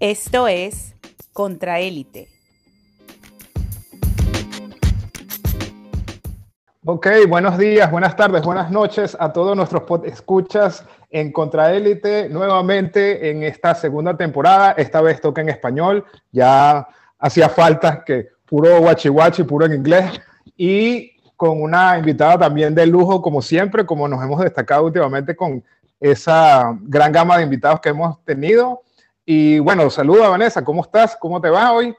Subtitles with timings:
[0.00, 0.94] Esto es
[1.32, 2.28] Contraélite.
[6.84, 13.42] Ok, buenos días, buenas tardes, buenas noches a todos nuestros escuchas en Contraélite nuevamente en
[13.42, 14.70] esta segunda temporada.
[14.78, 16.86] Esta vez toca en español, ya
[17.18, 20.12] hacía falta que puro guachi puro en inglés
[20.56, 25.64] y con una invitada también de lujo, como siempre, como nos hemos destacado últimamente con
[25.98, 28.82] esa gran gama de invitados que hemos tenido.
[29.30, 31.14] Y bueno, saluda Vanessa, ¿cómo estás?
[31.20, 31.94] ¿Cómo te va hoy?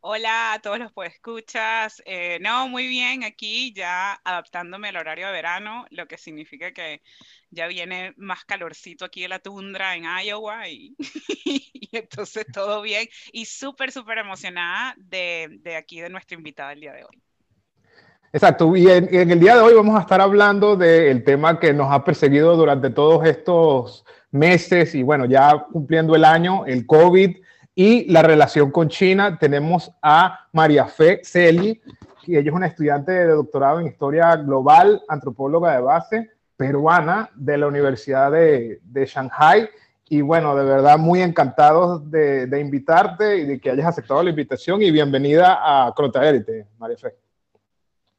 [0.00, 2.02] Hola a todos los que escuchas.
[2.04, 7.00] Eh, no, muy bien, aquí ya adaptándome al horario de verano, lo que significa que
[7.50, 10.96] ya viene más calorcito aquí de la tundra en Iowa y,
[11.92, 16.92] entonces todo bien y súper, súper emocionada de, de, aquí de nuestra invitada el día
[16.92, 17.22] de hoy.
[18.32, 21.72] Exacto, y en, en el día de hoy vamos a estar hablando del tema que
[21.72, 27.36] nos ha perseguido durante todos estos meses y bueno, ya cumpliendo el año, el COVID
[27.74, 29.38] y la relación con China.
[29.38, 31.80] Tenemos a María Fe Celi,
[32.24, 37.58] que ella es una estudiante de doctorado en Historia Global, antropóloga de base, peruana de
[37.58, 39.68] la Universidad de, de Shanghai.
[40.08, 44.30] Y bueno, de verdad muy encantados de, de, invitarte y de que hayas aceptado la
[44.30, 47.25] invitación y bienvenida a Crotaérite, María Fe.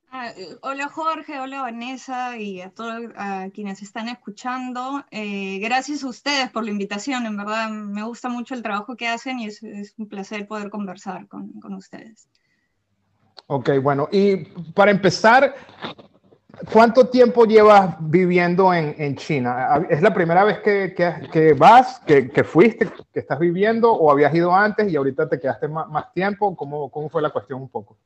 [0.09, 3.11] Ah, hola Jorge, hola Vanessa y a todos
[3.53, 5.03] quienes están escuchando.
[5.11, 9.07] Eh, gracias a ustedes por la invitación, en verdad me gusta mucho el trabajo que
[9.07, 9.61] hacen y es,
[9.97, 12.29] un placer poder conversar con, con, ustedes.
[13.47, 14.37] Ok, bueno, y
[14.73, 15.55] para empezar,
[16.71, 19.85] ¿cuánto tiempo llevas viviendo en, en China?
[19.89, 24.09] ¿Es la primera vez que, que, que vas, que, que, fuiste, que estás viviendo o
[24.09, 26.55] habías ido antes y ahorita te quedaste más, más tiempo?
[26.55, 27.97] ¿Cómo, ¿Cómo fue la cuestión un poco?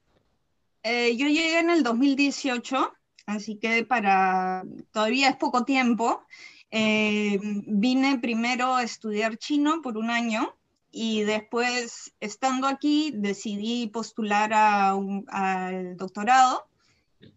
[0.83, 2.93] Eh, yo llegué en el 2018,
[3.27, 6.23] así que para todavía es poco tiempo.
[6.71, 10.55] Eh, vine primero a estudiar chino por un año
[10.89, 14.97] y después, estando aquí, decidí postular a
[15.27, 16.67] al doctorado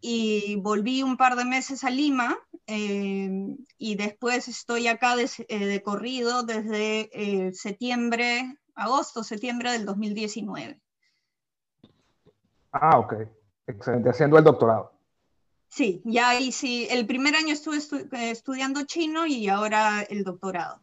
[0.00, 3.28] y volví un par de meses a Lima eh,
[3.76, 10.80] y después estoy acá de, de corrido desde septiembre, agosto, septiembre del 2019.
[12.72, 13.14] Ah, ok.
[13.66, 14.10] Excelente.
[14.10, 14.92] Haciendo el doctorado.
[15.68, 16.86] Sí, ya ahí sí.
[16.90, 17.78] El primer año estuve
[18.30, 20.80] estudiando chino y ahora el doctorado.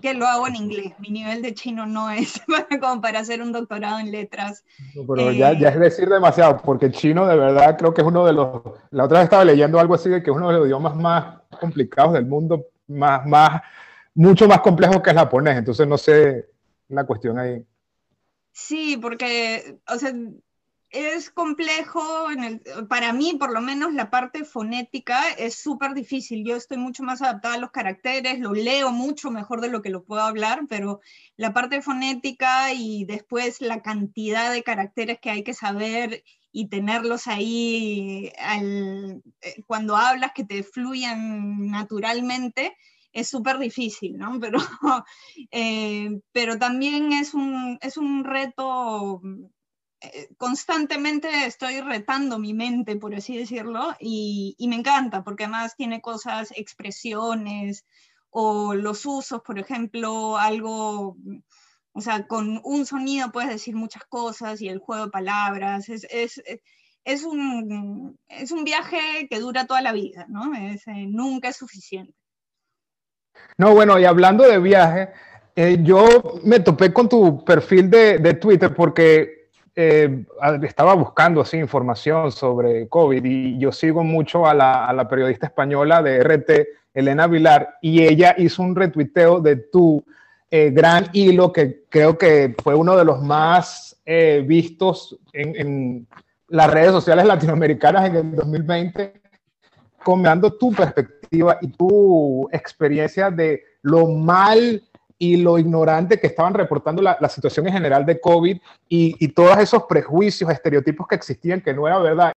[0.00, 0.94] Que lo hago en inglés.
[0.98, 2.40] Mi nivel de chino no es
[2.80, 4.64] como para hacer un doctorado en letras.
[4.94, 8.24] pero ya, ya, es decir demasiado, porque el chino de verdad creo que es uno
[8.24, 8.62] de los.
[8.90, 11.40] La otra vez estaba leyendo algo así de que es uno de los idiomas más
[11.60, 13.62] complicados del mundo, más, más,
[14.14, 15.58] mucho más complejo que el japonés.
[15.58, 16.48] Entonces no sé
[16.88, 17.64] la cuestión ahí.
[18.52, 20.14] Sí, porque, o sea,
[20.90, 22.02] es complejo,
[22.88, 26.44] para mí por lo menos la parte fonética es súper difícil.
[26.46, 29.90] Yo estoy mucho más adaptada a los caracteres, lo leo mucho mejor de lo que
[29.90, 31.00] lo puedo hablar, pero
[31.36, 37.26] la parte fonética y después la cantidad de caracteres que hay que saber y tenerlos
[37.26, 39.20] ahí eh,
[39.66, 42.76] cuando hablas que te fluyan naturalmente
[43.12, 44.38] es súper difícil, ¿no?
[44.40, 44.58] Pero,
[45.50, 49.22] eh, pero también es un, es un reto
[50.36, 56.52] constantemente estoy retando mi mente, por así decirlo, y, me encanta, porque además tiene cosas,
[56.56, 57.84] expresiones
[58.30, 61.16] o los usos, por ejemplo, algo,
[61.92, 66.06] o sea, con un sonido puedes decir muchas cosas y el juego de palabras, es,
[66.10, 66.42] es,
[67.04, 70.54] es, un, es un viaje que dura toda la vida, ¿no?
[70.54, 72.14] Es, eh, nunca es suficiente.
[73.56, 75.10] No, bueno, y hablando de viaje,
[75.54, 79.35] eh, yo me topé con tu perfil de, de Twitter porque
[79.78, 80.24] eh,
[80.62, 85.46] estaba buscando así información sobre COVID y yo sigo mucho a la, a la, periodista
[85.46, 86.50] española de RT,
[86.94, 90.02] Elena Vilar, y ella hizo un retuiteo de tu
[90.50, 96.06] eh, gran hilo que creo que fue uno de los más eh, vistos en, en,
[96.48, 99.20] las redes sociales latinoamericanas en el 2020,
[100.02, 104.80] comentando tu perspectiva y tu experiencia de lo mal
[105.18, 108.58] y lo ignorante que estaban reportando la, la situación en general de COVID
[108.88, 112.32] y, y, todos esos prejuicios, estereotipos que existían que no era verdad.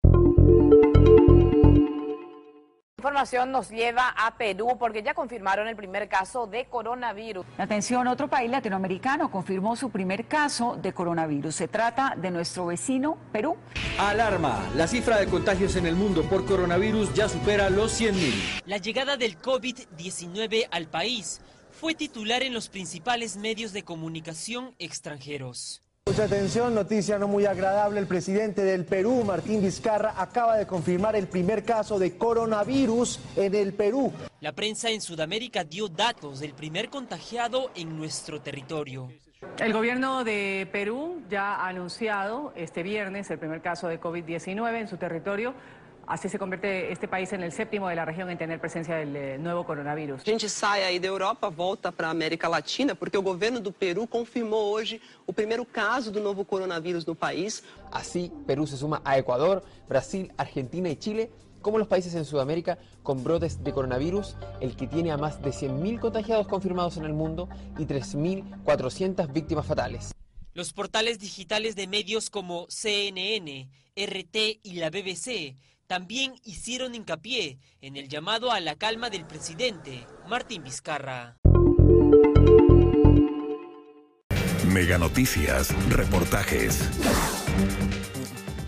[2.99, 7.45] Información nos lleva a Perú porque ya confirmaron el primer caso de coronavirus.
[7.57, 11.55] Atención, otro país latinoamericano confirmó su primer caso de coronavirus.
[11.55, 13.55] Se trata de nuestro vecino Perú.
[13.97, 18.63] Alarma, la cifra de contagios en el mundo por coronavirus ya supera los 100.000.
[18.65, 21.39] La llegada del COVID-19 al país
[21.79, 25.81] fue titular en los principales medios de comunicación extranjeros.
[26.07, 28.01] Mucha atención, noticia no muy agradable.
[28.01, 33.55] El presidente del Perú, Martín Vizcarra, acaba de confirmar el primer caso de coronavirus en
[33.55, 34.11] el Perú.
[34.41, 39.09] La prensa en Sudamérica dio datos del primer contagiado en nuestro territorio.
[39.57, 44.87] El gobierno de Perú ya ha anunciado este viernes el primer caso de COVID-19 en
[44.89, 45.53] su territorio.
[46.09, 49.15] Así se convierte este país en el séptimo de la región en tener presencia del
[49.15, 50.23] eh, nuevo coronavirus.
[50.23, 53.71] A gente sai aí da Europa, volta para a América Latina, porque o governo do
[53.71, 57.61] Peru confirmou hoje o primeiro caso do novo coronavírus no país.
[57.91, 61.29] Así, Perú se suma a Ecuador, Brasil, Argentina y Chile
[61.61, 65.51] como los países en Sudamérica con brotes de coronavirus, el que tiene a más de
[65.51, 70.11] 100.000 contagiados confirmados en el mundo y 3.400 víctimas fatales.
[70.55, 75.55] Los portales digitales de medios como CNN, RT y la BBC
[75.89, 81.37] también hicieron hincapié en el llamado a la calma del presidente Martín Vizcarra.
[84.67, 86.87] Mega Noticias, reportajes.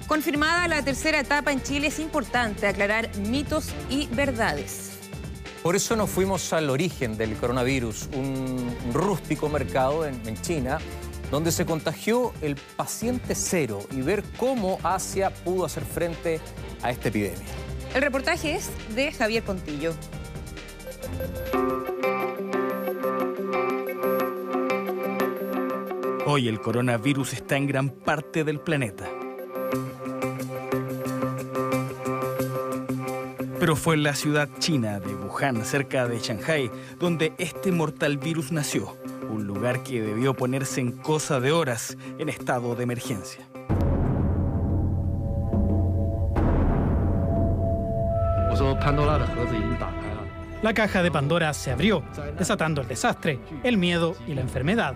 [0.07, 4.97] Confirmada la tercera etapa en Chile, es importante aclarar mitos y verdades.
[5.61, 10.79] Por eso nos fuimos al origen del coronavirus, un rústico mercado en, en China
[11.31, 16.41] donde se contagió el paciente cero y ver cómo Asia pudo hacer frente
[16.83, 17.47] a esta epidemia.
[17.95, 19.93] El reportaje es de Javier Pontillo.
[26.25, 29.09] Hoy el coronavirus está en gran parte del planeta.
[33.59, 38.51] Pero fue en la ciudad china de Wuhan, cerca de Shanghai, donde este mortal virus
[38.51, 38.97] nació,
[39.31, 43.47] un lugar que debió ponerse en cosa de horas en estado de emergencia.
[50.61, 52.03] La caja de Pandora se abrió,
[52.37, 54.93] desatando el desastre, el miedo y la enfermedad.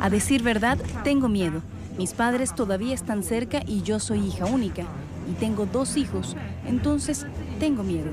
[0.00, 1.62] A decir verdad, tengo miedo.
[1.98, 4.84] Mis padres todavía están cerca y yo soy hija única.
[5.28, 6.36] Y tengo dos hijos,
[6.66, 7.26] entonces
[7.58, 8.10] tengo miedo.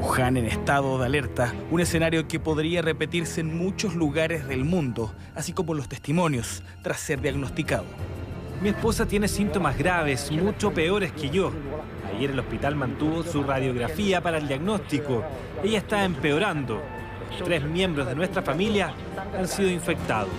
[0.00, 5.14] Wuhan en estado de alerta, un escenario que podría repetirse en muchos lugares del mundo,
[5.34, 7.84] así como los testimonios tras ser diagnosticado.
[8.60, 11.52] Mi esposa tiene síntomas graves, mucho peores que yo.
[12.12, 15.22] Ayer el hospital mantuvo su radiografía para el diagnóstico.
[15.62, 16.82] Ella está empeorando.
[17.44, 18.92] Tres miembros de nuestra familia
[19.36, 20.30] han sido infectados.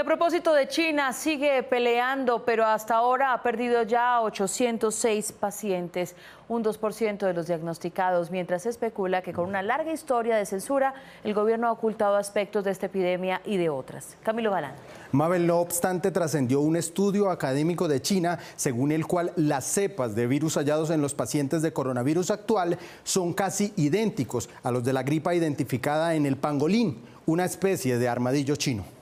[0.00, 6.16] A propósito de China, sigue peleando, pero hasta ahora ha perdido ya 806 pacientes,
[6.48, 10.94] un 2% de los diagnosticados, mientras se especula que con una larga historia de censura,
[11.22, 14.16] el gobierno ha ocultado aspectos de esta epidemia y de otras.
[14.22, 14.72] Camilo Balán.
[15.12, 20.26] Mabel, no obstante, trascendió un estudio académico de China según el cual las cepas de
[20.26, 25.02] virus hallados en los pacientes de coronavirus actual son casi idénticos a los de la
[25.02, 28.99] gripa identificada en el pangolín, una especie de armadillo chino.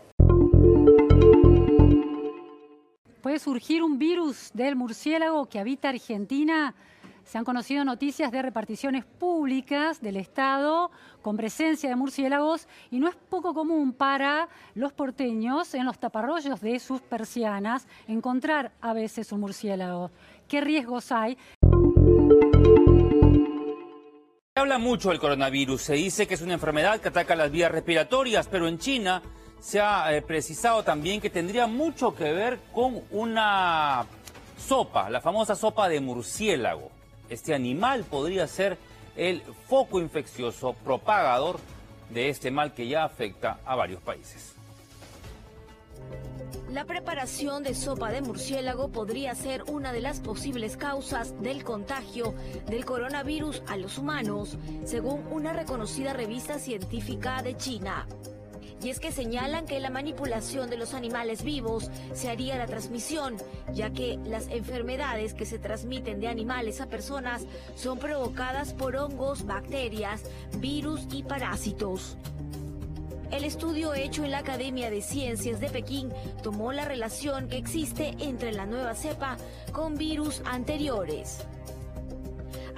[3.18, 6.74] Puede surgir un virus del murciélago que habita Argentina.
[7.24, 13.08] Se han conocido noticias de reparticiones públicas del Estado con presencia de murciélagos y no
[13.08, 19.30] es poco común para los porteños en los taparrollos de sus persianas encontrar a veces
[19.32, 20.10] un murciélago.
[20.48, 21.36] ¿Qué riesgos hay?
[24.54, 27.70] Se habla mucho del coronavirus, se dice que es una enfermedad que ataca las vías
[27.70, 29.22] respiratorias, pero en China
[29.60, 34.06] se ha eh, precisado también que tendría mucho que ver con una
[34.58, 36.90] sopa, la famosa sopa de murciélago.
[37.28, 38.78] Este animal podría ser
[39.16, 41.58] el foco infeccioso propagador
[42.10, 44.54] de este mal que ya afecta a varios países.
[46.70, 52.34] La preparación de sopa de murciélago podría ser una de las posibles causas del contagio
[52.66, 58.06] del coronavirus a los humanos, según una reconocida revista científica de China.
[58.82, 63.36] Y es que señalan que la manipulación de los animales vivos se haría la transmisión,
[63.72, 67.44] ya que las enfermedades que se transmiten de animales a personas
[67.74, 70.22] son provocadas por hongos, bacterias,
[70.58, 72.16] virus y parásitos.
[73.30, 76.10] El estudio hecho en la Academia de Ciencias de Pekín
[76.42, 79.36] tomó la relación que existe entre la nueva cepa
[79.72, 81.44] con virus anteriores.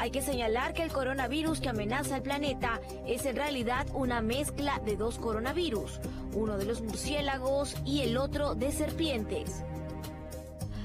[0.00, 4.80] Hay que señalar que el coronavirus que amenaza al planeta es en realidad una mezcla
[4.82, 6.00] de dos coronavirus,
[6.32, 9.62] uno de los murciélagos y el otro de serpientes.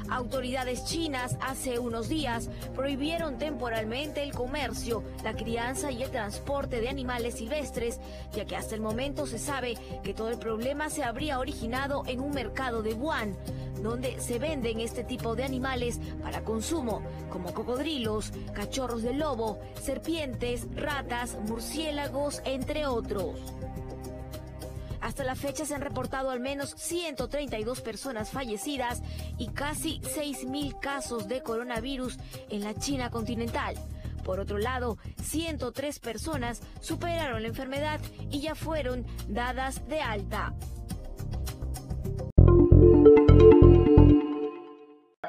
[0.10, 6.90] Autoridades chinas hace unos días prohibieron temporalmente el comercio, la crianza y el transporte de
[6.90, 8.00] animales silvestres,
[8.34, 12.20] ya que hasta el momento se sabe que todo el problema se habría originado en
[12.20, 13.36] un mercado de Wuhan,
[13.82, 20.68] donde se venden este tipo de animales para consumo, como cocodrilos, cachorros de lobo, serpientes,
[20.76, 23.40] ratas, murciélagos, entre otros.
[25.16, 29.02] Hasta la fecha se han reportado al menos 132 personas fallecidas
[29.38, 32.20] y casi 6.000 casos de coronavirus
[32.50, 33.76] en la China continental.
[34.26, 40.54] Por otro lado, 103 personas superaron la enfermedad y ya fueron dadas de alta.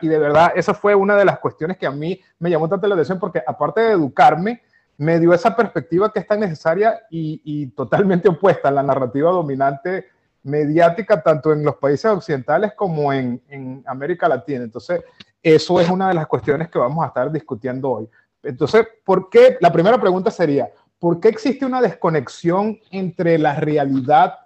[0.00, 2.88] Y de verdad, esa fue una de las cuestiones que a mí me llamó tanto
[2.88, 4.62] la atención porque aparte de educarme,
[4.98, 10.06] me dio esa perspectiva que es tan necesaria y, totalmente opuesta a la narrativa dominante
[10.42, 14.64] mediática, tanto en los países occidentales como en, América Latina.
[14.64, 15.02] Entonces,
[15.42, 18.08] eso es una de las cuestiones que vamos a estar discutiendo hoy.
[18.42, 19.58] Entonces, ¿por qué?
[19.60, 24.38] La primera pregunta sería, ¿por qué existe una desconexión entre la realidad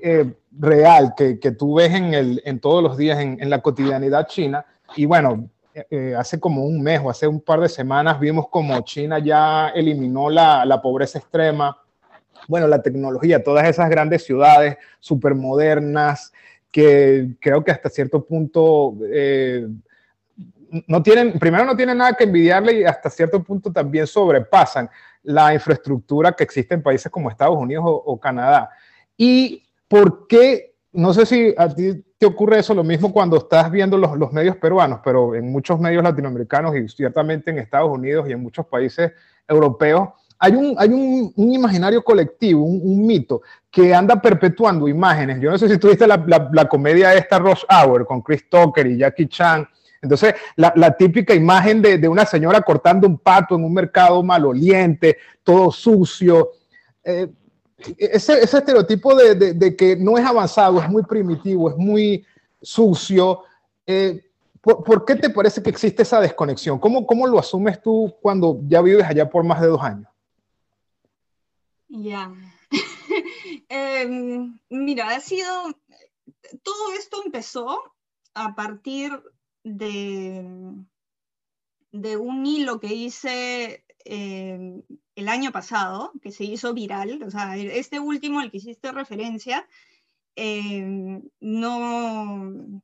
[0.00, 4.26] eh, real que, que, tú ves en, el, en todos los días en la cotidianidad
[4.26, 4.66] china?
[4.94, 5.48] Y bueno,
[5.90, 9.68] eh, hace como un mes o hace un par de semanas vimos como China ya
[9.68, 11.76] eliminó la, la pobreza extrema,
[12.48, 16.32] bueno, la tecnología, todas esas grandes ciudades súper modernas
[16.72, 19.68] que creo que hasta cierto punto eh,
[20.86, 24.88] no tienen, primero no tienen nada que envidiarle y hasta cierto punto también sobrepasan
[25.24, 28.70] la infraestructura que existe en países como Estados Unidos o, o Canadá.
[29.14, 33.70] ¿Y por qué no sé si a ti te ocurre eso lo mismo cuando estás
[33.70, 38.32] viendo los, medios peruanos, pero en muchos medios latinoamericanos y ciertamente en Estados Unidos y
[38.32, 39.12] en muchos países
[39.46, 45.40] europeos, hay un, hay un, un imaginario colectivo, un, un, mito que anda perpetuando imágenes.
[45.40, 48.86] Yo no sé si tuviste la, la, la comedia esta Rush Hour con Chris Tucker
[48.86, 49.66] y Jackie Chan.
[50.00, 54.22] Entonces, la, la típica imagen de, de, una señora cortando un pato en un mercado
[54.22, 56.50] maloliente, todo sucio.
[57.02, 57.28] Eh,
[57.78, 62.24] ese, ese estereotipo de, de, que no es avanzado, es muy primitivo, es muy
[62.62, 63.42] sucio.
[63.86, 64.24] Eh,
[64.60, 66.78] ¿por, ¿por, qué te parece que existe esa desconexión?
[66.78, 70.08] ¿Cómo, ¿Cómo lo asumes tú cuando ya vives allá por más de dos años?
[71.88, 72.32] Ya.
[73.68, 75.48] eh, mira, ha sido.
[76.62, 77.80] Todo esto empezó
[78.34, 79.12] a partir
[79.64, 80.46] de,
[81.92, 84.82] de un hilo que hice eh,
[85.14, 89.68] el año pasado, que se hizo viral, o sea, este último al que hiciste referencia,
[90.36, 92.82] eh, no,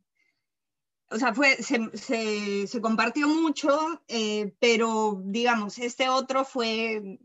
[1.12, 7.18] o sea, fue, se, se, se compartió mucho, eh, pero digamos, este otro fue,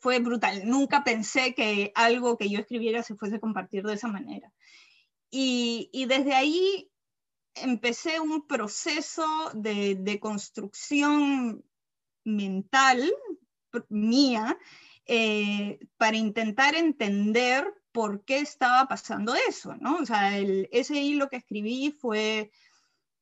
[0.00, 0.62] fue brutal.
[0.64, 4.52] Nunca pensé que algo que yo escribiera se fuese a compartir de esa manera.
[5.30, 6.90] Y, y desde ahí
[7.54, 11.64] empecé un proceso de, de construcción
[12.36, 13.12] mental
[13.88, 14.58] mía
[15.06, 19.96] eh, para intentar entender por qué estaba pasando eso, ¿no?
[19.96, 22.50] O sea, el, ese hilo que escribí fue,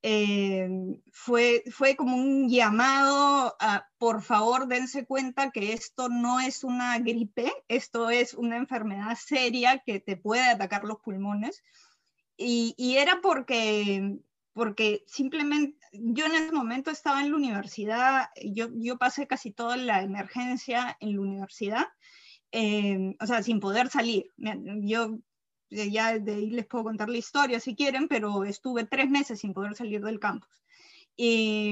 [0.03, 0.69] eh,
[1.11, 6.99] fue, fue como un llamado a, por favor, dense cuenta que esto no es una
[6.99, 11.63] gripe, esto es una enfermedad seria que te puede atacar los pulmones.
[12.37, 14.19] Y, y era porque
[14.59, 19.77] porque simplemente yo en ese momento estaba en la universidad, yo, yo pasé casi toda
[19.77, 21.87] la emergencia en la universidad,
[22.51, 24.29] eh, o sea, sin poder salir.
[24.83, 25.17] Yo
[25.69, 29.39] eh, ya de ahí les puedo contar la historia si quieren, pero estuve tres meses
[29.39, 30.49] sin poder salir del campus.
[31.15, 31.71] Y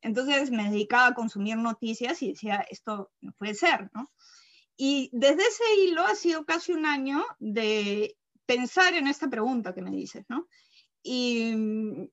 [0.00, 4.10] entonces me dedicaba a consumir noticias y decía, esto no puede ser, ¿no?
[4.74, 9.82] Y desde ese hilo ha sido casi un año de pensar en esta pregunta que
[9.82, 10.48] me dices, ¿no?
[11.02, 12.08] Y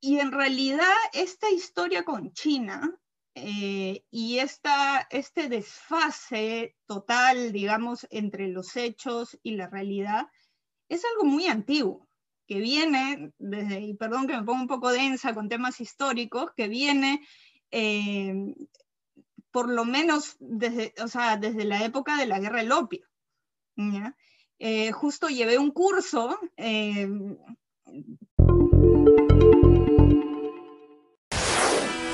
[0.00, 2.98] y en realidad esta historia con China
[3.34, 10.26] eh, y esta, este desfase total, digamos, entre los hechos y la realidad,
[10.88, 12.08] es algo muy antiguo,
[12.46, 16.68] que viene desde, y perdón que me pongo un poco densa con temas históricos, que
[16.68, 17.20] viene
[17.70, 18.54] eh,
[19.50, 23.06] por lo menos desde, o sea, desde la época de la guerra del opio.
[24.58, 26.36] Eh, justo llevé un curso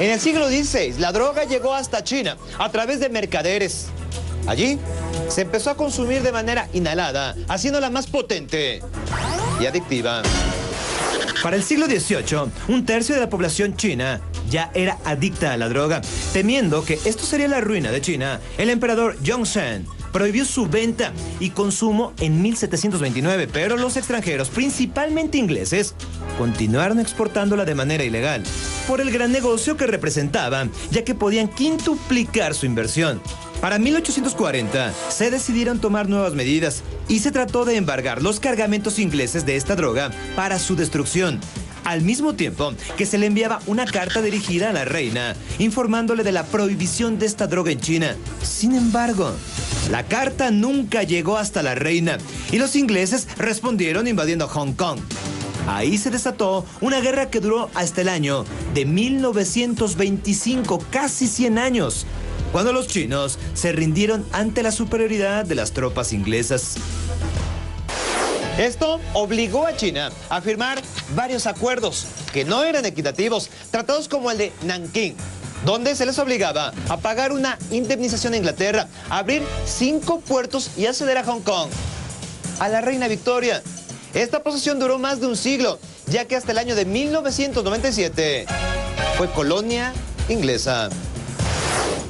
[0.00, 3.86] En el siglo XVI, la droga llegó hasta China a través de mercaderes.
[4.48, 4.78] Allí
[5.28, 8.82] se empezó a consumir de manera inhalada, haciéndola más potente
[9.60, 10.22] y adictiva.
[11.44, 14.20] Para el siglo XVIII, un tercio de la población china
[14.50, 16.00] ya era adicta a la droga.
[16.32, 21.50] Temiendo que esto sería la ruina de China, el emperador Yongzheng prohibió su venta y
[21.50, 25.96] consumo en 1729, pero los extranjeros, principalmente ingleses,
[26.38, 28.44] continuaron exportándola de manera ilegal
[28.86, 33.20] por el gran negocio que representaba, ya que podían quintuplicar su inversión.
[33.60, 39.44] Para 1840 se decidieron tomar nuevas medidas y se trató de embargar los cargamentos ingleses
[39.44, 41.40] de esta droga para su destrucción
[41.84, 46.32] al mismo tiempo que se le enviaba una carta dirigida a la reina, informándole de
[46.32, 48.16] la prohibición de esta droga en China.
[48.42, 49.34] Sin embargo,
[49.90, 52.18] La carta nunca llegó hasta la reina
[52.50, 54.98] y los ingleses respondieron invadiendo Hong Kong.
[55.66, 62.06] Ahí se desató una guerra que duró hasta el año de 1925, casi 100 años,
[62.52, 66.76] cuando los chinos se rindieron ante la superioridad de las tropas inglesas.
[68.58, 70.80] Esto obligó a China a firmar
[71.16, 75.16] varios acuerdos que no eran equitativos, tratados como el de Nanking,
[75.64, 81.18] donde se les obligaba a pagar una indemnización a Inglaterra, abrir cinco puertos y acceder
[81.18, 81.70] a Hong Kong.
[82.60, 83.62] A la reina Victoria.
[84.12, 88.46] Esta posesión duró más de un siglo, ya que hasta el año de 1997
[89.16, 89.92] fue colonia
[90.28, 90.88] inglesa.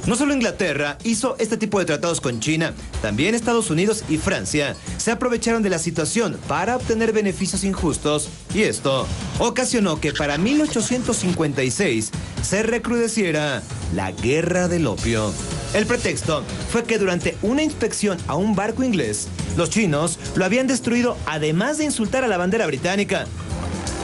[0.07, 4.75] No solo Inglaterra hizo este tipo de tratados con China, también Estados Unidos y Francia
[4.97, 9.07] se aprovecharon de la situación para obtener beneficios injustos y esto
[9.39, 12.11] ocasionó que para 1856
[12.43, 13.63] se recrudeciera
[13.95, 15.33] la guerra del opio.
[15.73, 20.67] El pretexto fue que durante una inspección a un barco inglés, los chinos lo habían
[20.67, 23.25] destruido además de insultar a la bandera británica.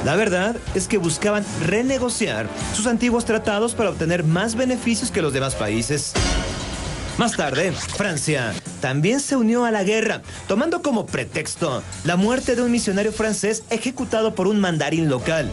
[0.06, 5.32] La verdad es que buscaban renegociar sus antiguos tratados para obtener más beneficios que los
[5.32, 6.14] demás países.
[7.18, 12.64] Más tarde, Francia también se unió a la guerra, tomando como pretexto la muerte de
[12.64, 15.52] un misionario francés ejecutado por un mandarín local.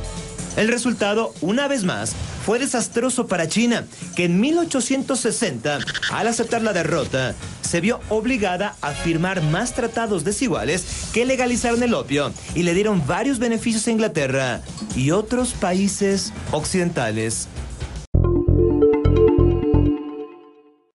[0.59, 3.87] El resultado, una vez más, fue desastroso para China,
[4.17, 5.79] que en 1860,
[6.11, 11.95] al aceptar la derrota, se vio obligada a firmar más tratados desiguales que legalizaron el
[11.95, 14.61] opio y le dieron varios beneficios a Inglaterra
[14.97, 17.47] y otros países occidentales.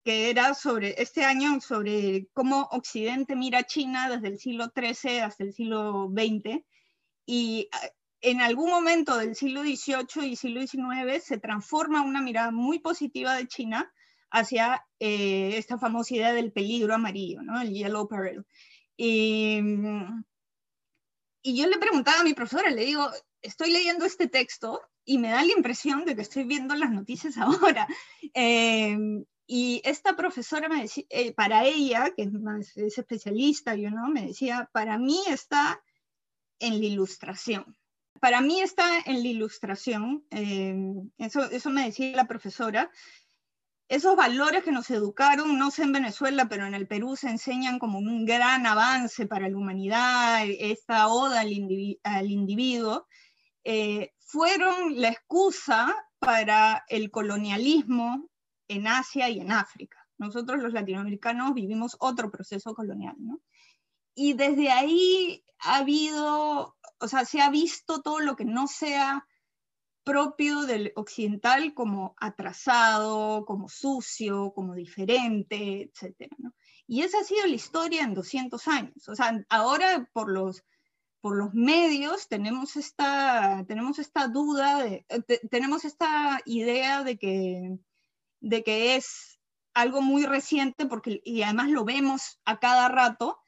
[0.06, 5.20] que era sobre este año, sobre cómo Occidente mira a China desde el siglo XIII
[5.20, 6.64] hasta el siglo XX.
[7.28, 7.70] Y
[8.22, 13.36] en algún momento del siglo XVIII y siglo XIX se transforma una mirada muy positiva
[13.36, 13.92] de China
[14.32, 17.60] hacia eh, esta famosa idea del peligro amarillo, ¿no?
[17.62, 18.46] el yellow peril.
[18.98, 19.60] Y,
[21.42, 23.10] y yo le preguntaba a mi profesora, le digo,
[23.42, 27.38] estoy leyendo este texto y me da la impresión de que estoy viendo las noticias
[27.38, 27.88] ahora.
[28.34, 28.98] Eh,
[29.52, 34.08] y esta profesora me decía, eh, para ella, que es, más, es especialista, yo no,
[34.10, 35.82] me decía, para mí está
[36.60, 37.76] en la ilustración.
[38.20, 40.76] Para mí está en la ilustración, eh,
[41.18, 42.92] eso, eso me decía la profesora,
[43.90, 47.80] esos valores que nos educaron, no sé en Venezuela, pero en el Perú se enseñan
[47.80, 51.52] como un gran avance para la humanidad, esta oda al,
[52.32, 53.08] individuo,
[53.64, 58.30] eh, fueron la excusa para el colonialismo
[58.68, 59.98] en Asia y en África.
[60.20, 63.42] Nosotros los latinoamericanos vivimos otro proceso colonial, ¿no?
[64.14, 69.26] Y desde ahí ha habido, o sea, se ha visto todo lo que no sea
[70.04, 76.32] propio del occidental como atrasado, como sucio, como diferente, etc.
[76.88, 79.08] Y esa ha sido la historia en 200 años.
[79.08, 80.64] O sea, ahora por los,
[81.22, 84.84] por los medios tenemos esta, tenemos esta duda,
[85.52, 87.78] tenemos esta idea de que,
[88.40, 89.40] de que es
[89.74, 93.40] algo muy reciente porque, y además lo vemos a cada rato,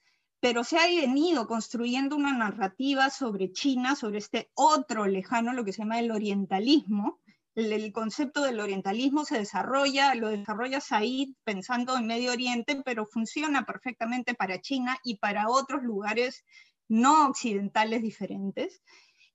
[0.42, 5.72] pero se ha venido construyendo una narrativa sobre China, sobre este otro lejano, lo que
[5.72, 7.22] se llama el orientalismo.
[7.54, 13.66] El, concepto del orientalismo se desarrolla, lo desarrolla Said pensando en Medio Oriente, pero funciona
[13.66, 16.44] perfectamente para China y para otros lugares
[16.88, 18.82] no occidentales diferentes,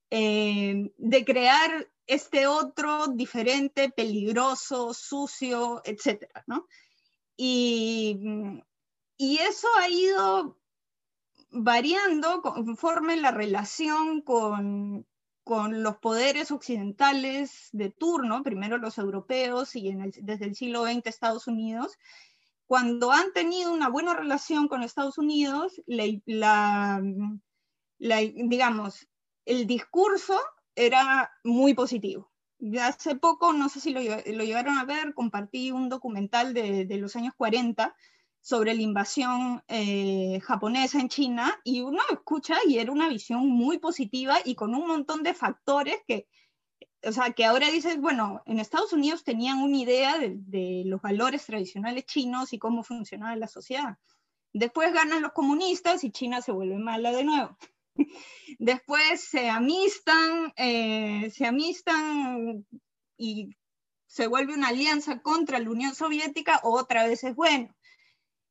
[0.09, 6.25] eh, de crear este otro diferente, peligroso, sucio, etc.
[6.47, 6.67] ¿no?
[7.37, 8.19] Y,
[9.15, 10.57] y eso ha ido
[11.49, 15.05] variando conforme la relación con,
[15.43, 21.47] con los poderes occidentales de turno, primero los europeos y desde el siglo XX Estados
[21.47, 21.97] Unidos,
[22.65, 25.81] cuando han tenido una buena relación con Estados Unidos,
[27.97, 29.07] digamos,
[29.45, 30.37] el discurso
[30.75, 32.29] era muy positivo.
[32.81, 36.97] Hace poco, no sé si lo, lo llegaron a ver, compartí un documental de, de
[36.97, 37.95] los años 40
[38.41, 43.77] sobre la invasión eh, japonesa en China y uno escucha y era una visión muy
[43.77, 46.27] positiva y con un montón de factores que,
[47.03, 51.45] o sea, que ahora dices, bueno, en Estados Unidos tenían una idea de, los valores
[51.45, 53.97] tradicionales chinos y cómo funcionaba la sociedad.
[54.53, 57.57] Después ganan los comunistas y China se vuelve mala de nuevo.
[58.59, 62.65] Después se amistan, eh, se amistan
[63.17, 63.49] y
[64.07, 67.75] se vuelve una alianza contra la Unión Soviética, otra vez es bueno.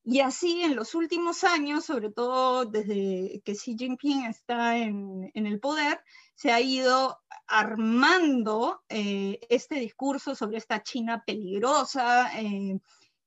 [0.08, 5.58] Y así en los últimos años, sobre todo desde que Xi Jinping está en, el
[5.58, 6.00] poder,
[6.36, 12.78] se ha ido armando eh, este discurso sobre esta China peligrosa, eh,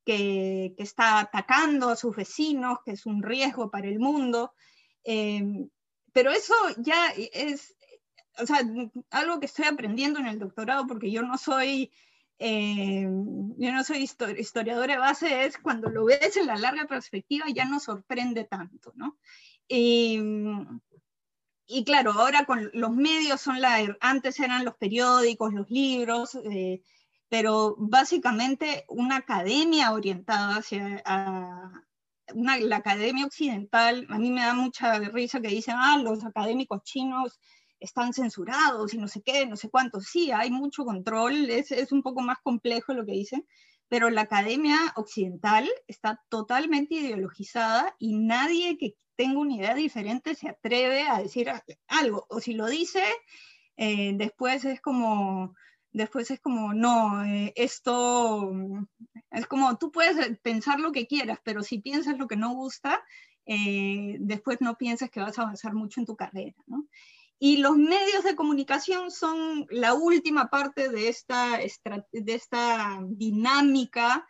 [0.06, 4.54] que, que, está atacando a sus vecinos, que es un riesgo para el mundo.
[5.04, 5.68] Eh,
[6.14, 7.76] pero eso ya es,
[8.38, 8.62] o sea,
[9.10, 11.92] algo que estoy aprendiendo en el doctorado, porque yo no soy,
[12.40, 17.46] eh, yo no soy historiadora de base, es cuando lo ves en la larga perspectiva
[17.54, 19.18] ya no sorprende tanto, ¿no?
[19.68, 20.20] Y,
[21.68, 26.82] y claro, ahora con los medios son la, antes eran los periódicos, los libros, eh,
[27.28, 31.04] pero básicamente una academia orientada hacia
[32.34, 37.40] la academia occidental, a mí me da mucha risa que dicen, ah, los académicos chinos
[37.80, 40.02] están censurados y no sé qué, no sé cuánto.
[40.02, 43.46] Sí, hay mucho control, es, es un poco más complejo lo que dicen,
[43.88, 50.48] pero la academia occidental está totalmente ideologizada y nadie que tenga una idea diferente se
[50.48, 51.52] atreve a decir
[51.88, 52.26] algo.
[52.30, 53.04] O si lo dice,
[53.76, 55.56] eh, después es como,
[55.92, 58.52] después es como, no, eh, esto
[59.32, 63.04] es como, tú puedes pensar lo que quieras, pero si piensas lo que no gusta,
[63.46, 66.86] eh, después no piensas que vas a avanzar mucho en tu carrera, ¿no?
[67.42, 74.28] Y los medios de comunicación son la última parte de esta, de esta dinámica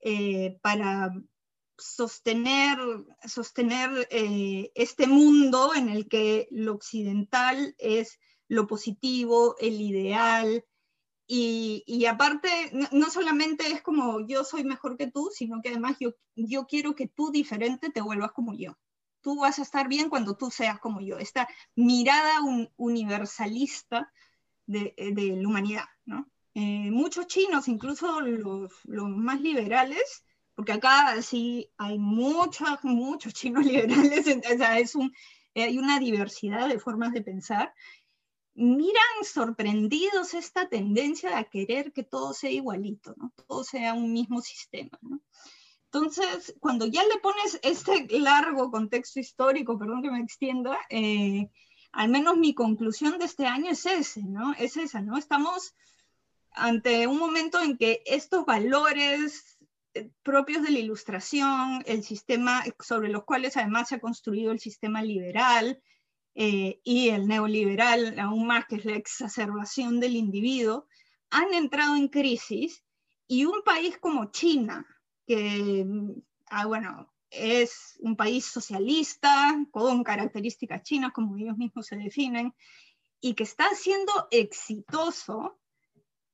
[0.00, 1.10] eh, para
[1.76, 2.78] sostener,
[4.10, 10.64] eh, este mundo en el que lo occidental es lo positivo, el ideal,
[11.26, 12.48] y, aparte,
[12.92, 17.08] no, solamente es como yo soy mejor que tú, sino que además yo quiero que
[17.08, 18.76] tú diferente te vuelvas como yo
[19.24, 21.18] tú vas a estar bien cuando tú seas como yo.
[21.18, 22.40] Esta mirada
[22.76, 24.12] universalista
[24.66, 26.30] de, la humanidad, ¿no?
[26.54, 34.26] Eh, muchos chinos, incluso los, más liberales, porque acá sí hay muchos, muchos chinos liberales,
[34.28, 35.12] o sea, es un,
[35.54, 37.74] hay una diversidad de formas de pensar,
[38.54, 43.32] miran sorprendidos esta tendencia a querer que todo sea igualito, ¿no?
[43.48, 44.96] todo sea un mismo sistema.
[45.00, 45.20] ¿no?
[45.94, 51.48] Entonces, cuando ya le pones este largo contexto histórico, perdón que me extienda, eh,
[51.92, 54.54] al menos mi conclusión de este año es ese, ¿no?
[54.54, 55.16] Es esa, ¿no?
[55.16, 55.76] Estamos
[56.50, 59.56] ante un momento en que estos valores
[59.94, 64.58] eh, propios de la ilustración, el sistema sobre los cuales además se ha construido el
[64.58, 65.80] sistema liberal
[66.34, 70.88] eh, y el neoliberal, aún más que es la exacerbación del individuo,
[71.30, 72.82] han entrado en crisis
[73.28, 74.84] y un país como China,
[75.26, 75.86] que,
[76.46, 82.54] ah, bueno, es un país socialista con características chinas, como ellos mismos se definen,
[83.20, 85.58] y que está siendo exitoso,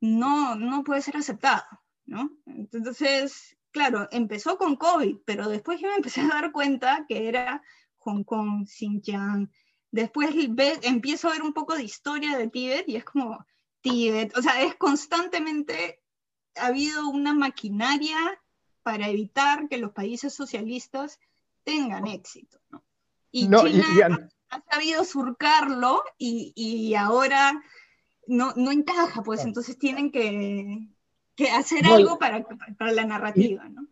[0.00, 1.64] no, no puede ser aceptado,
[2.04, 2.30] ¿no?
[2.46, 7.62] Entonces, claro, empezó con COVID, pero después yo me empecé a dar cuenta que era
[7.98, 9.50] Hong Kong, Xinjiang,
[9.90, 10.30] después
[10.82, 13.44] empiezo a ver un poco de historia de Tíbet y es como
[13.80, 16.02] Tíbet, o sea, es constantemente,
[16.56, 18.16] ha habido una maquinaria
[18.82, 21.18] para evitar que los países socialistas
[21.64, 22.58] tengan éxito.
[22.70, 22.82] ¿no?
[23.30, 27.62] Y China ha sabido surcarlo y, ahora
[28.26, 30.88] no, no, encaja, pues entonces tienen que,
[31.36, 32.44] que hacer algo para,
[32.78, 33.68] para, la narrativa.
[33.68, 33.86] ¿no?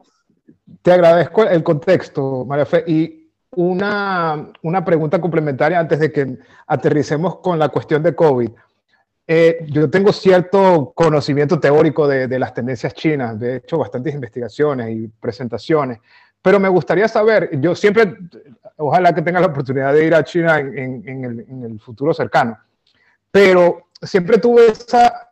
[0.83, 2.85] Te agradezco el contexto, María Fe.
[2.87, 8.51] Y una, una pregunta complementaria antes de que aterricemos con la cuestión de COVID.
[9.31, 15.07] Eh, yo tengo cierto conocimiento teórico de, las tendencias chinas, de hecho bastantes investigaciones y
[15.07, 15.99] presentaciones,
[16.41, 18.17] pero me gustaría saber, yo siempre,
[18.77, 22.57] ojalá que tenga la oportunidad de ir a China en, el, futuro cercano,
[23.31, 25.29] pero siempre tuve esa,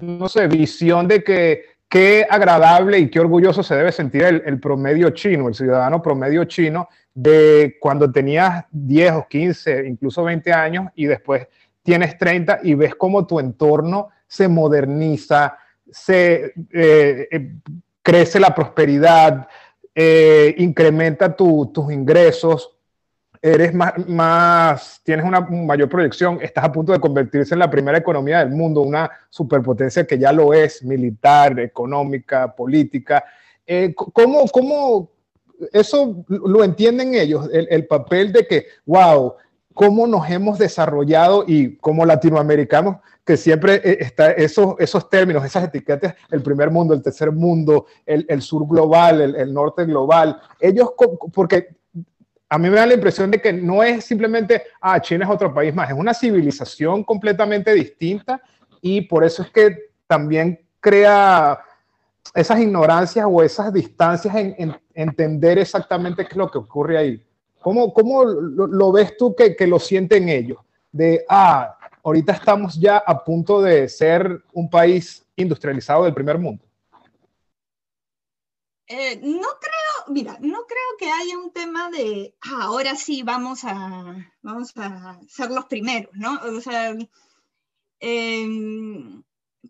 [0.00, 4.60] no sé, visión de que qué agradable y qué orgulloso se debe sentir el, el,
[4.60, 10.86] promedio chino, el ciudadano promedio chino, de cuando tenías 10 o 15, incluso 20 años
[10.94, 11.48] y después
[11.86, 15.56] tienes 30 y ves cómo tu entorno se moderniza,
[15.88, 17.52] se eh, eh,
[18.02, 19.48] crece la prosperidad,
[19.94, 22.76] eh, incrementa tus ingresos,
[23.40, 27.98] eres más, más, tienes una mayor proyección, estás a punto de convertirse en la primera
[27.98, 33.24] economía del mundo, una superpotencia que ya lo es, militar, económica, política.
[33.94, 35.10] ¿cómo, ¿Cómo
[35.72, 39.34] eso lo entienden ellos, el, el papel de que, wow,
[39.76, 45.64] cómo nos hemos desarrollado y como latinoamericanos, que siempre eh, está esos, esos términos, esas
[45.64, 50.92] etiquetas, el primer mundo, el tercer mundo, el, sur global, el, norte global, ellos,
[51.30, 51.76] porque
[52.48, 55.52] a mí me da la impresión de que no es simplemente, ah, China es otro
[55.52, 58.40] país más, es una civilización completamente distinta
[58.80, 61.60] y por eso es que también crea
[62.34, 67.25] esas ignorancias o esas distancias en entender exactamente qué es lo que ocurre ahí.
[67.66, 70.58] ¿Cómo, cómo lo, ves tú que, que, lo sienten ellos?
[70.92, 76.64] De, ah, ahorita estamos ya a punto de ser un país industrializado del primer mundo.
[78.86, 83.64] Eh, no creo, mira, no creo que haya un tema de ah, ahora sí vamos
[83.64, 86.38] a, vamos a ser los primeros, ¿no?
[86.56, 86.94] O sea,
[87.98, 89.24] em,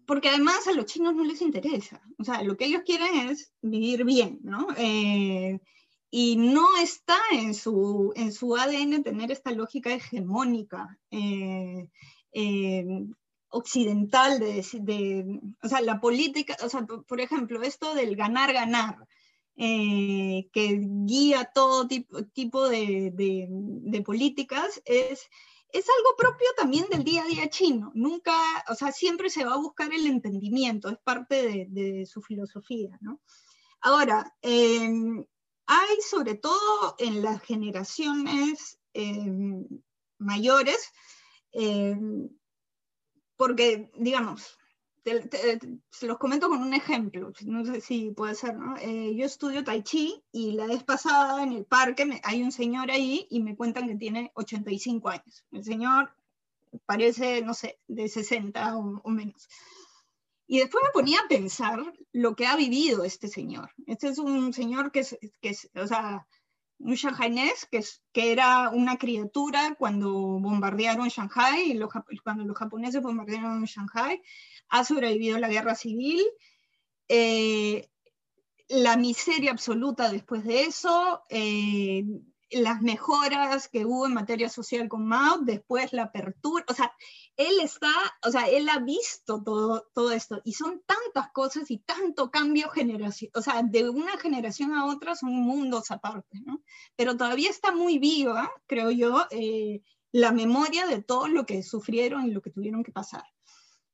[0.05, 2.03] porque además a los chinos no les interesa.
[2.19, 4.67] O sea, lo que ellos quieren es vivir bien, ¿no?
[4.77, 5.59] Eh,
[6.19, 11.91] y no está en su, en su ADN tener esta lógica hegemónica eh,
[13.51, 18.97] occidental de, de, o sea, la política, o sea, por ejemplo, esto del ganar, ganar,
[19.57, 25.29] eh, que guía todo tipo, tipo de, de, políticas, es,
[25.69, 27.93] es algo propio también del día a día chino.
[27.95, 28.33] Nunca,
[28.71, 33.21] o sea, siempre se va a buscar el entendimiento, es parte de, su filosofía, ¿no?
[33.83, 35.27] Ahora, em,
[35.67, 39.67] hay sobre todo en las generaciones em,
[40.19, 40.93] mayores,
[41.53, 42.29] em,
[43.37, 44.59] porque, digamos,
[45.91, 48.77] se los comento con un ejemplo, no sé si puede ser, ¿no?
[48.79, 52.91] Eh, yo estudio Tai Chi y la vez pasada en el parque hay un señor
[52.91, 55.45] ahí y me cuentan que tiene 85 años.
[55.53, 56.13] El señor
[56.87, 59.49] parece, no sé, de 60 o, menos.
[60.47, 61.81] Y después me ponía a pensar
[62.13, 63.71] lo que ha vivido este señor.
[63.87, 66.27] Este es un señor que es, que es o sea,
[66.79, 67.83] un shanghainés que,
[68.13, 71.79] que era una criatura cuando bombardearon Shanghai,
[72.23, 74.23] cuando los japoneses bombardearon Shanghai,
[74.69, 76.23] ha sobrevivido la guerra civil,
[77.09, 77.89] eh,
[78.69, 82.05] la miseria absoluta después de eso, eh,
[82.51, 86.93] las mejoras que hubo en materia social con Mao, después la apertura, o sea,
[87.37, 87.93] él está,
[88.25, 92.71] o sea, él ha visto todo, todo esto y son tantas cosas y tanto cambio
[92.71, 96.63] generación, o sea, de una generación a otra son mundos aparte, ¿no?
[96.97, 102.27] Pero todavía está muy viva, creo yo, eh, la memoria de todo lo que sufrieron
[102.27, 103.25] y lo que tuvieron que pasar.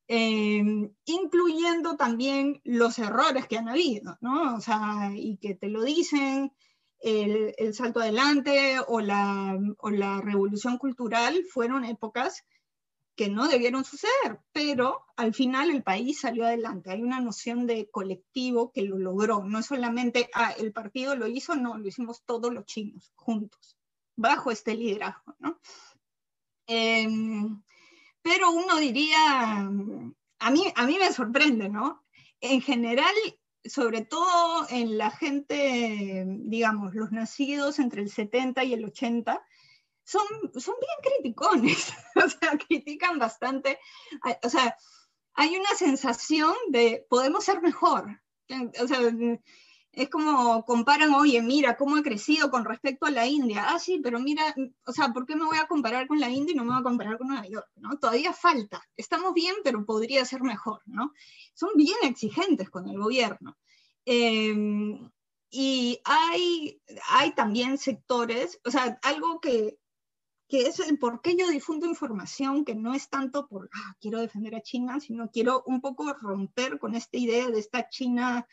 [0.07, 4.57] Em, incluyendo también los errores que han habido, ¿no?
[4.57, 6.53] O sea, y que te lo dicen,
[7.01, 12.45] el, el salto adelante o la, o la revolución cultural fueron épocas
[13.15, 16.91] que no debieron suceder, pero al final el país salió adelante.
[16.91, 21.55] Hay una noción de colectivo que lo logró, no solamente ah, el partido lo hizo,
[21.55, 23.77] no, lo hicimos todos los chinos juntos,
[24.17, 25.37] bajo este liderazgo.
[25.39, 25.59] ¿no?
[26.67, 27.63] Em,
[28.23, 32.05] pero uno diría, a mí, a mí me sorprende, ¿no?
[32.41, 33.15] En general,
[33.65, 39.45] sobre todo en la gente, digamos, los nacidos entre el 70 y el 80,
[40.05, 40.25] son,
[40.59, 43.79] son bien criticones, o sea, critican bastante,
[44.43, 44.77] o sea,
[45.35, 48.21] hay una sensación de podemos ser mejor,
[48.81, 48.99] o sea,
[49.93, 53.67] es como comparan, oye, mira cómo ha crecido con respecto a la India.
[53.69, 54.55] Ah, sí, pero mira,
[54.87, 56.81] o sea, ¿por qué me voy a comparar con la India y no me voy
[56.81, 57.69] a comparar con Nueva York?
[57.77, 57.99] ¿no?
[57.99, 58.83] Todavía falta.
[58.97, 61.13] Estamos bien, pero podría ser mejor, ¿no?
[61.53, 63.59] Son bien exigentes con el gobierno.
[64.07, 65.11] Em,
[65.51, 69.79] y hay, hay también sectores, o sea, algo que,
[70.53, 74.21] que es el por qué yo difundo información que no es tanto por, ah, quiero
[74.21, 78.47] defender a China, sino quiero un poco romper con esta idea de esta China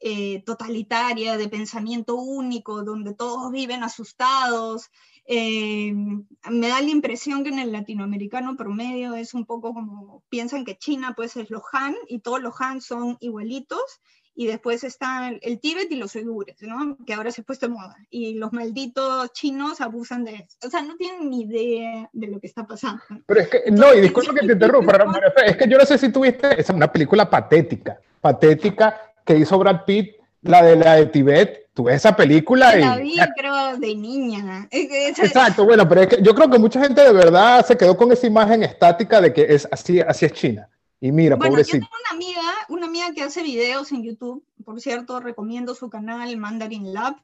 [0.00, 4.88] eh, totalitaria, de pensamiento único, donde todos viven asustados.
[5.26, 10.64] Eh, me da la impresión que en el latinoamericano promedio es un poco como piensan
[10.64, 14.00] que China pues es los Han y todos los Han son igualitos
[14.38, 16.96] y después están el Tíbet y los uigures, ¿no?
[17.04, 20.56] que ahora se ha puesto de moda, y los malditos chinos abusan de eso.
[20.64, 23.02] O sea, no tienen ni idea de lo que está pasando.
[23.26, 24.96] Pero es que, no, y disculpa que te interrumpa,
[25.44, 29.84] es que yo no sé si tuviste, es una película patética, patética, que hizo Brad
[29.84, 32.80] Pitt, la de la de Tibet, tú ves esa película y...
[32.80, 34.68] La vi, creo, de niña.
[34.70, 38.12] Exacto, bueno, pero es que yo creo que mucha gente de verdad se quedó con
[38.12, 40.68] esa imagen estática de que es así, así es China.
[41.00, 41.78] Y mira, bueno, pobrecito.
[41.78, 45.88] Yo tengo una amiga, una amiga que hace videos en YouTube, por cierto, recomiendo su
[45.88, 47.16] canal Mandarin Lab,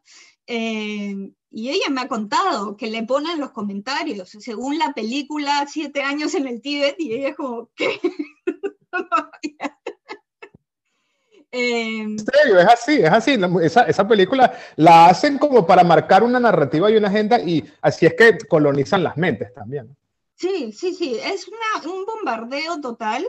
[0.46, 6.02] eh, y ella me ha contado que le ponen los comentarios, según la película, siete
[6.02, 8.00] años en el Tíbet, y ella es como, ¿qué?
[11.56, 13.38] En serio, es así, es así.
[13.62, 18.06] Esa, esa, película la hacen como para marcar una narrativa y una agenda y así
[18.06, 19.96] es que colonizan las mentes también.
[20.34, 21.46] Sí, sí, sí, es
[21.86, 23.24] un bombardeo total.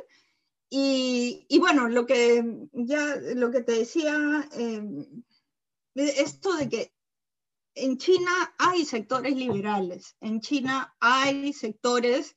[0.70, 5.08] Y, y, bueno, lo que ya lo que te decía, eh,
[5.96, 6.94] esto de que
[7.76, 12.36] en China hay sectores liberales, en China hay sectores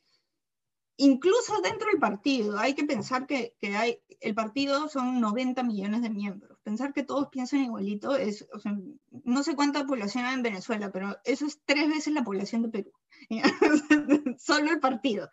[0.99, 6.03] incluso dentro del partido, hay que pensar que, que, hay, el partido son 90 millones
[6.03, 6.59] de miembros.
[6.63, 8.77] Pensar que todos piensan igualito es, o sea,
[9.25, 12.69] no sé cuánta población hay en Venezuela, pero eso es tres veces la población de
[12.69, 12.93] Perú.
[14.39, 15.31] Solo el partido.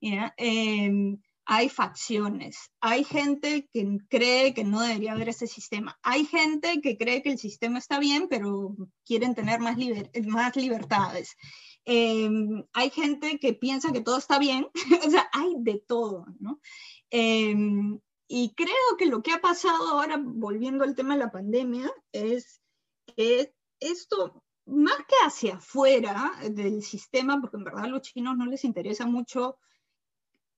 [0.00, 1.18] Em,
[1.50, 6.98] hay facciones, hay gente que cree que no debería haber ese sistema, hay gente que
[6.98, 9.78] cree que el sistema está bien, pero quieren tener más,
[10.26, 11.36] más libertades.
[11.86, 14.68] Em, hay gente que piensa que todo está bien,
[15.06, 16.60] o sea, hay de todo, ¿no?
[17.08, 21.90] Em, y creo que lo que ha pasado ahora, volviendo al tema de la pandemia,
[22.12, 22.60] es
[23.16, 28.44] que esto, más que hacia afuera del sistema, porque en verdad a los chinos no
[28.44, 29.56] les interesa mucho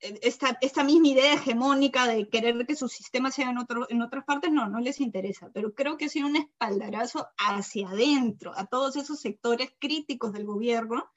[0.01, 3.59] esta, esta, misma idea hegemónica de querer que su sistema sea en,
[3.89, 7.91] en otras partes, no, no les interesa, pero creo que ha sido un espaldarazo hacia
[7.91, 11.11] adentro, a todos esos sectores críticos del gobierno,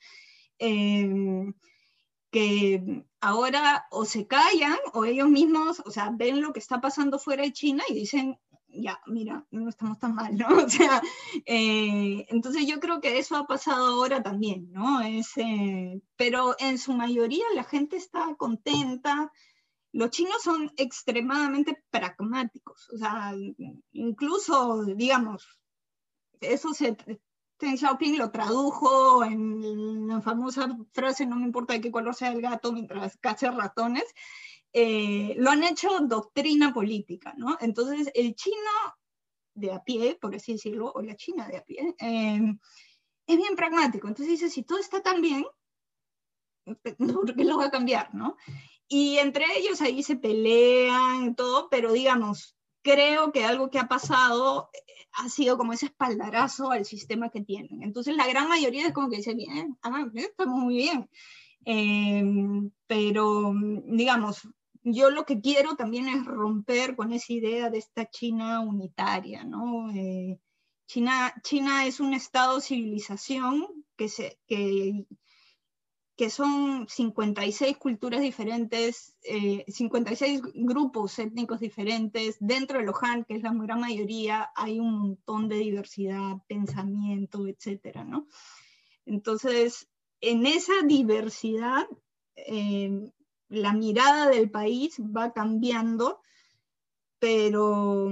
[0.60, 1.54] eh,
[2.32, 7.20] que ahora o se callan o ellos mismos, o sea, ven lo que está pasando
[7.20, 8.40] fuera de China y dicen,
[8.74, 10.48] ya, mira, no estamos tan mal, ¿no?
[10.66, 11.02] O sea,
[11.46, 15.02] eh, entonces yo creo que eso ha pasado ahora también, ¿no?
[15.02, 19.32] Es, eh, pero en su mayoría la gente está contenta.
[19.92, 23.34] Los chinos son extremadamente pragmáticos, o sea,
[23.92, 25.48] incluso, digamos,
[26.42, 26.98] eso se,
[27.64, 32.34] Deng Xiaoping lo tradujo en la famosa frase, no me importa de qué color sea
[32.34, 34.04] el gato mientras cache ratones,
[34.74, 37.58] eh, lo han hecho doctrina política, ¿no?
[37.62, 38.58] Entonces, el chino
[39.54, 42.60] de a pie, por así decirlo, o la china de a pie, em,
[43.28, 44.08] es bien pragmático.
[44.08, 45.46] Entonces dice, si todo está tan bien,
[46.98, 48.36] ¿por qué lo va a cambiar, no?
[48.88, 54.70] Y entre ellos ahí se pelean todo, pero digamos, creo que algo que ha pasado
[54.74, 57.84] eh, ha sido como ese espaldarazo al sistema que tienen.
[57.84, 61.10] Entonces la gran mayoría es como que dice, bien, ah, estamos muy bien.
[61.66, 63.54] Em, pero,
[63.86, 64.48] digamos,
[64.84, 69.90] yo lo que quiero también es romper con esa idea de esta China unitaria, ¿no?
[69.92, 70.40] Eh,
[70.88, 75.06] China, China es un estado civilización que, se, que,
[76.18, 79.18] que son 56 culturas diferentes,
[79.68, 82.36] 56 eh, grupos étnicos diferentes.
[82.40, 88.04] Dentro de Han, que es la gran mayoría, hay un montón de diversidad, pensamiento, etcétera,
[88.04, 88.28] ¿no?
[89.06, 89.88] Entonces,
[90.20, 91.88] en esa diversidad,
[92.36, 93.12] eh,
[93.54, 96.22] la mirada del país va cambiando,
[97.20, 98.10] pero,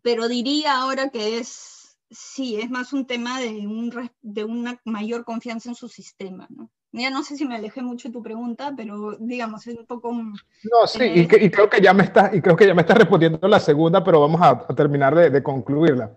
[0.00, 5.24] pero diría ahora que es, sí, es más un tema de, un, de una mayor
[5.24, 6.70] confianza en su sistema, ¿no?
[6.94, 10.12] Ya no sé si me alejé mucho de tu pregunta, pero digamos, es un poco...
[10.12, 12.98] No, sí, y, eh, creo que ya me estás, y creo que ya me estás
[12.98, 16.12] respondiendo la segunda, pero vamos a, terminar de, de, concluirla.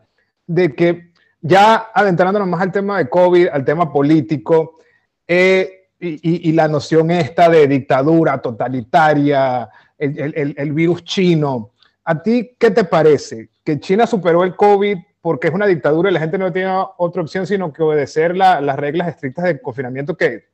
[0.46, 4.80] De que ya adentrándonos más al tema de COVID, al tema político,
[5.26, 11.72] eh, y, la noción esta de dictadura totalitaria, el, virus chino.
[12.04, 13.50] ¿A ti qué te parece?
[13.63, 17.24] ¿Que China superó el COVID porque es una dictadura y la gente no tiene otra
[17.24, 20.46] opción sino que obedecer las reglas estrictas de confinamiento que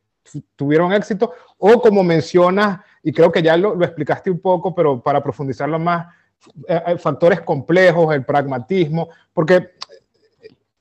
[0.55, 1.33] tuvieron éxito?
[1.57, 5.77] O como mencionas, y creo que ya lo, lo explicaste un poco, pero para profundizarlo
[5.79, 6.07] más,
[6.67, 9.73] eh, eh, factores complejos, el pragmatismo, porque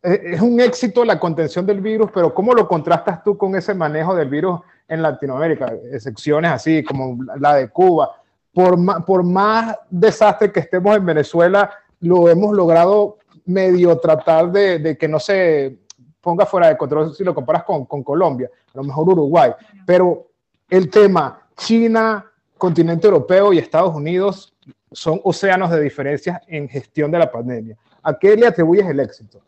[0.03, 4.15] es un éxito la contención del virus, pero ¿cómo lo contrastas tú con ese manejo
[4.15, 5.73] del virus en Latinoamérica?
[5.93, 8.17] Excepciones así como la de Cuba.
[8.53, 14.97] Por más, por más desastre que estemos en Venezuela, lo hemos logrado medio tratar de,
[14.99, 15.79] que no se
[16.21, 19.53] ponga fuera de control si lo comparas con, con Colombia, a lo mejor Uruguay.
[19.87, 20.29] Pero
[20.69, 22.25] el tema China,
[22.57, 24.55] continente europeo y Estados Unidos
[24.93, 27.77] son océanos de diferencias en gestión de la pandemia.
[28.03, 29.41] ¿A qué le atribuyes el éxito?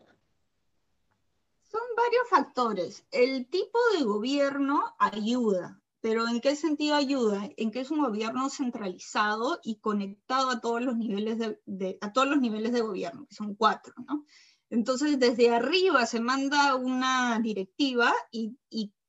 [2.03, 3.05] Varios factores.
[3.11, 7.49] El tipo de gobierno ayuda, pero ¿en qué sentido ayuda?
[7.57, 12.27] En que es un gobierno centralizado y conectado a todos los niveles de, a todos
[12.27, 14.25] los niveles de gobierno, que son cuatro, ¿no?
[14.69, 18.57] Entonces, desde arriba se manda una directiva y,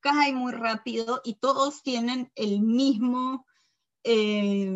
[0.00, 3.46] cae muy rápido y todos tienen el mismo,
[4.02, 4.70] eh,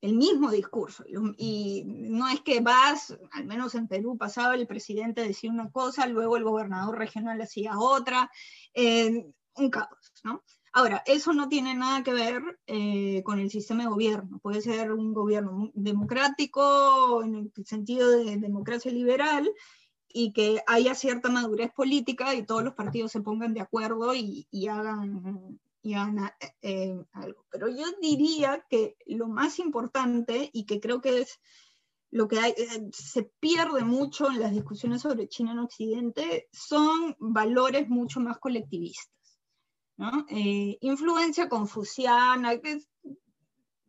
[0.00, 1.04] el mismo discurso.
[1.36, 6.06] Y no es que vas, al menos en Perú pasaba el presidente decía una cosa,
[6.06, 8.30] luego el gobernador regional hacía otra,
[8.74, 10.42] un caos, ¿no?
[10.72, 14.38] Ahora, eso no tiene nada que ver eh, con el sistema de gobierno.
[14.38, 19.50] Puede ser un gobierno democrático en el sentido de democracia liberal
[20.06, 24.46] y que haya cierta madurez política y todos los partidos se pongan de acuerdo y
[24.68, 27.46] hagan eh, eh, algo.
[27.50, 31.40] Pero yo diría que lo más importante y que creo que es
[32.10, 37.88] lo que eh, se pierde mucho en las discusiones sobre China en Occidente son valores
[37.88, 39.38] mucho más colectivistas.
[40.80, 42.80] influencia confuciana, que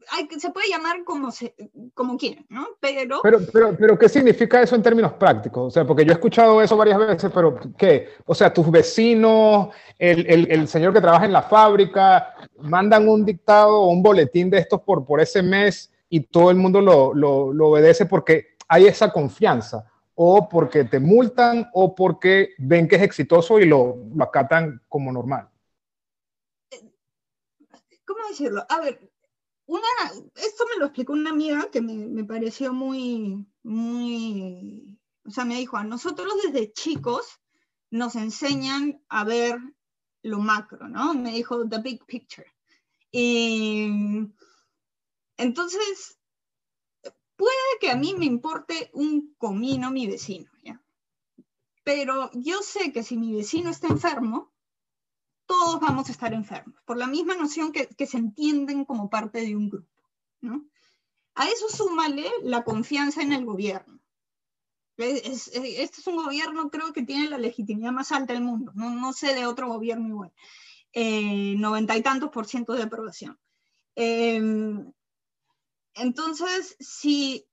[0.10, 1.56] hay, se puede llamar como, se,
[1.93, 2.68] como quieran, ¿no?
[2.80, 5.68] Pero, pero, pero, pero, ¿qué significa eso en términos prácticos?
[5.68, 8.10] O sea, porque yo he escuchado eso varias veces, pero ¿qué?
[8.26, 13.26] O sea, tus vecinos, el, el, el señor que trabaja en la fábrica, mandan un
[13.26, 17.14] dictado o un boletín de estos por, por ese mes y todo el mundo lo,
[17.14, 22.95] lo, lo obedece porque hay esa confianza o porque te multan o porque ven que
[22.95, 25.49] es exitoso y lo, lo acatan como normal.
[28.06, 28.66] ¿Cómo decirlo?
[28.70, 29.11] A ver,
[29.72, 35.45] una, esto me lo explicó una amiga que me, me, pareció muy, muy, o sea,
[35.45, 37.39] me dijo, a nosotros desde chicos
[37.89, 39.57] nos enseñan a ver
[40.24, 41.13] lo macro, ¿no?
[41.13, 42.47] Me dijo, the big picture.
[43.11, 43.88] Y
[45.38, 46.19] entonces,
[47.38, 50.82] puede que a mí me importe un comino mi vecino, ¿ya?
[51.84, 54.51] Pero yo sé que si mi vecino está enfermo,
[55.52, 59.41] todos vamos a estar enfermos, por la misma noción que, que se entienden como parte
[59.41, 59.91] de un grupo.
[60.39, 60.66] ¿no?
[61.36, 63.99] A eso súmale la confianza en el gobierno.
[64.95, 68.72] Es, es, este es un gobierno, creo que tiene la legitimidad más alta del mundo.
[68.76, 70.32] No, no sé de otro gobierno igual.
[70.93, 73.38] Eh, noventa y tantos por ciento de aprobación.
[73.97, 74.41] Eh,
[75.95, 77.45] entonces, si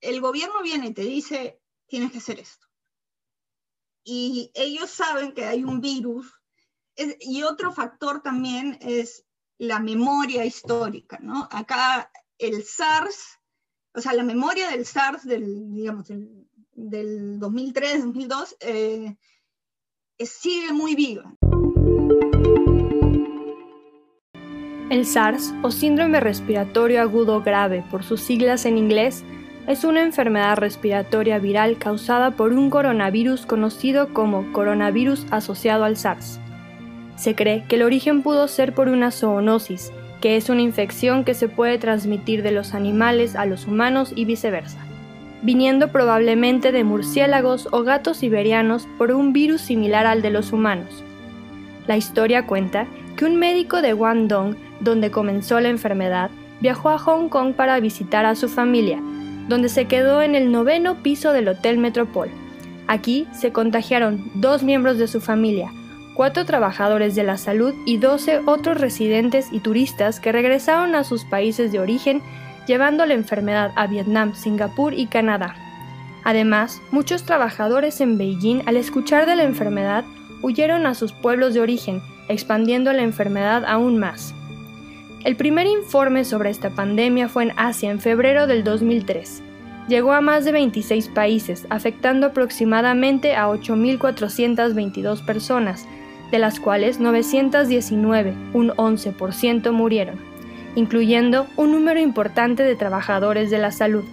[0.00, 2.66] el gobierno viene y te dice, tienes que hacer esto,
[4.02, 6.37] y ellos saben que hay un virus
[7.20, 9.24] y otro factor también es
[9.58, 11.48] la memoria histórica, ¿no?
[11.50, 13.38] Acá el SARS,
[13.94, 19.16] o sea, la memoria del SARS del, digamos, del, del 2003, 2002, eh,
[20.18, 21.34] sigue muy viva.
[24.90, 29.22] El SARS, o síndrome respiratorio agudo grave por sus siglas en inglés,
[29.66, 36.40] es una enfermedad respiratoria viral causada por un coronavirus conocido como coronavirus asociado al SARS.
[37.18, 39.90] Se cree que el origen pudo ser por una zoonosis,
[40.20, 44.24] que es una infección que se puede transmitir de los animales a los humanos y
[44.24, 44.78] viceversa,
[45.42, 51.02] viniendo probablemente de murciélagos o gatos siberianos por un virus similar al de los humanos.
[51.88, 57.28] La historia cuenta que un médico de Guangdong, donde comenzó la enfermedad, viajó a Hong
[57.28, 59.00] Kong para visitar a su familia,
[59.48, 62.28] donde se quedó en el noveno piso del Hotel Metropol.
[62.86, 65.72] Aquí se contagiaron dos miembros de su familia,
[66.18, 71.24] cuatro trabajadores de la salud y 12 otros residentes y turistas que regresaron a sus
[71.24, 72.22] países de origen
[72.66, 75.54] llevando la enfermedad a Vietnam, Singapur y Canadá.
[76.24, 80.04] Además, muchos trabajadores en Beijing al escuchar de la enfermedad
[80.42, 84.34] huyeron a sus pueblos de origen, expandiendo la enfermedad aún más.
[85.22, 89.44] El primer informe sobre esta pandemia fue en Asia en febrero del 2003.
[89.86, 95.86] Llegó a más de 26 países, afectando aproximadamente a 8.422 personas,
[96.30, 100.16] de las cuales 919, un 11%, murieron,
[100.74, 104.04] incluyendo un número importante de trabajadores de la salud.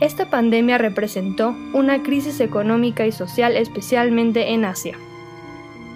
[0.00, 4.96] Esta pandemia representó una crisis económica y social especialmente en Asia.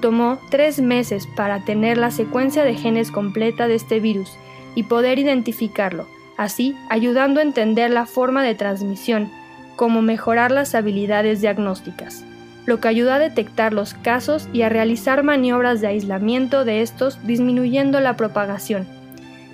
[0.01, 4.37] Tomó tres meses para tener la secuencia de genes completa de este virus
[4.75, 9.31] y poder identificarlo, así ayudando a entender la forma de transmisión,
[9.75, 12.25] como mejorar las habilidades diagnósticas
[12.67, 17.25] lo que ayuda a detectar los casos y a realizar maniobras de aislamiento de estos
[17.27, 18.87] disminuyendo la propagación.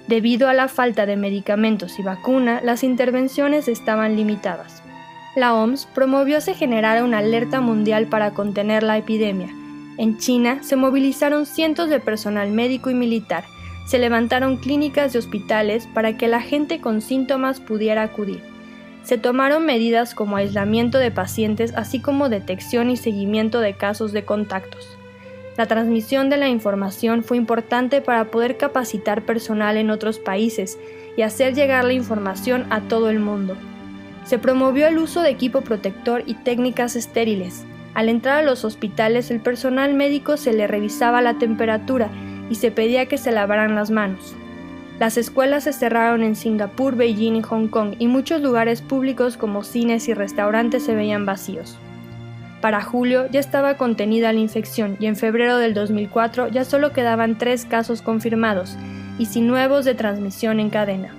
[0.08, 4.82] Debido a la falta de medicamentos y vacuna, las intervenciones estaban limitadas.
[5.36, 9.48] La OMS promovió se generara una alerta mundial para contener la epidemia.
[9.98, 13.44] En China se movilizaron cientos de personal médico y militar,
[13.86, 18.51] se levantaron clínicas y hospitales para que la gente con síntomas pudiera acudir
[19.02, 24.24] se tomaron medidas como aislamiento de pacientes, así como detección y seguimiento de casos de
[24.24, 24.96] contactos.
[25.56, 30.78] La transmisión de la información fue importante para poder capacitar personal en otros países
[31.16, 33.56] y hacer llegar la información a todo el mundo.
[34.24, 37.64] Se promovió el uso de equipo protector y técnicas estériles.
[37.94, 42.08] Al entrar a los hospitales el personal médico se le revisaba la temperatura
[42.48, 44.34] y se pedía que se lavaran las manos.
[44.98, 49.64] Las escuelas se cerraron en Singapur, Beijing y Hong Kong y muchos lugares públicos como
[49.64, 51.76] cines y restaurantes se veían vacíos.
[52.60, 57.36] Para julio ya estaba contenida la infección y en febrero del 2004 ya solo quedaban
[57.36, 58.76] tres casos confirmados
[59.18, 61.12] y sin nuevos de transmisión en cadena.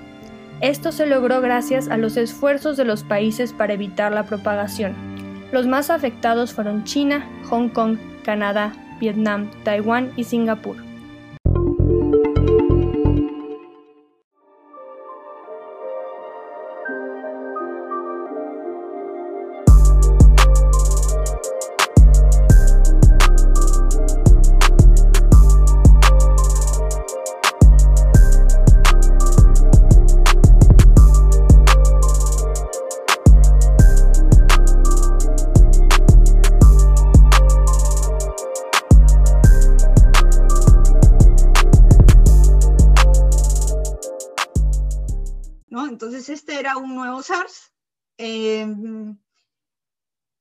[0.62, 4.94] Esto se logró gracias a los esfuerzos de los países para evitar la propagación.
[5.52, 8.72] Los más afectados fueron China, Hong Kong, Canadá,
[9.02, 10.78] Vietnam, Taiwán y Singapur.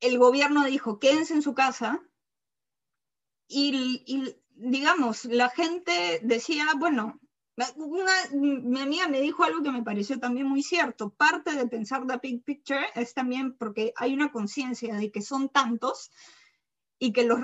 [0.02, 2.02] El gobierno dijo, quédense en su casa.
[3.48, 7.20] Y, digamos, la gente decía, bueno,
[7.76, 11.10] una, mi amiga me dijo algo que me pareció también muy cierto.
[11.10, 15.48] Parte de pensar la big picture es también porque hay una conciencia de que son
[15.48, 16.10] tantos
[16.98, 17.40] y que los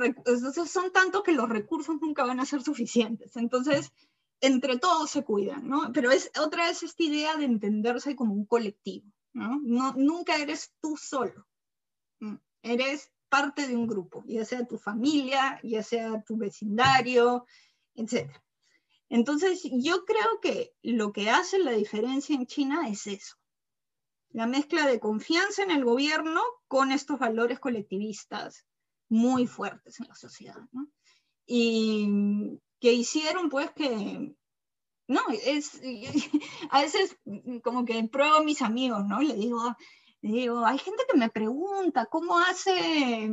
[0.70, 3.36] son tantos que los recursos nunca van a ser suficientes.
[3.36, 3.92] Entonces,
[4.40, 5.92] entre todos se cuidan, ¿no?
[5.92, 10.96] Pero es otra vez esta idea de entenderse como un colectivo, no nunca eres tú
[10.96, 11.46] solo.
[12.62, 17.46] Eres parte de un grupo, ya sea tu familia, ya sea tu vecindario,
[17.94, 18.30] etc.
[19.08, 23.36] Entonces, yo creo que lo que hace la diferencia en China es eso,
[24.30, 28.66] la mezcla de confianza en el gobierno con estos valores colectivistas
[29.08, 30.60] muy fuertes en la sociedad.
[31.46, 34.34] Y que hicieron pues que,
[35.06, 35.80] no, es,
[36.70, 37.16] a veces
[37.62, 39.20] como que pruebo a mis amigos, ¿no?
[39.20, 39.60] Le digo,
[40.22, 43.30] digo, hay gente que me pregunta, ¿cómo hace,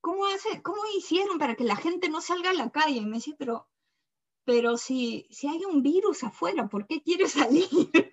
[0.00, 2.98] cómo hace, cómo hicieron para que la gente no salga a la calle?
[2.98, 3.68] Y me dice, pero,
[4.44, 7.68] pero si, si hay un virus afuera, ¿por qué quiere salir?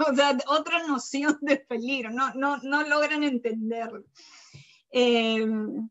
[0.08, 3.92] o sea, otra noción de peligro, no, no, no logran entender.
[4.92, 5.90] Em,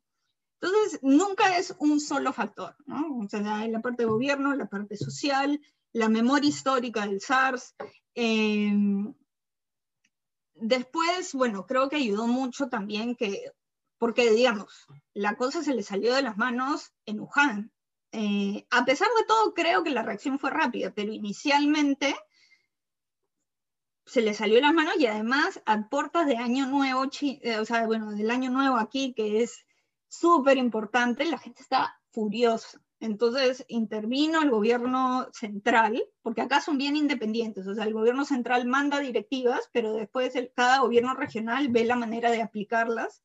[0.60, 3.18] entonces, nunca es un solo factor, ¿no?
[3.18, 5.60] O sea, hay la parte de gobierno, la parte social,
[5.92, 7.76] la memoria histórica del SARS,
[8.14, 8.72] eh,
[10.60, 13.52] Después, bueno, creo que ayudó mucho también que,
[13.98, 17.72] porque digamos, la cosa se le salió de las manos en Wuhan.
[18.12, 22.16] Eh, a pesar de todo, creo que la reacción fue rápida, pero inicialmente
[24.06, 27.64] se le salió de las manos y además a puertas de año nuevo, eh, o
[27.64, 29.66] sea, bueno, del año nuevo aquí, que es
[30.08, 32.80] súper importante, la gente está furiosa.
[33.00, 38.66] Entonces intervino el gobierno central, porque acá son bien independientes, o sea, el gobierno central
[38.66, 43.22] manda directivas, pero después el, cada gobierno regional ve la manera de aplicarlas.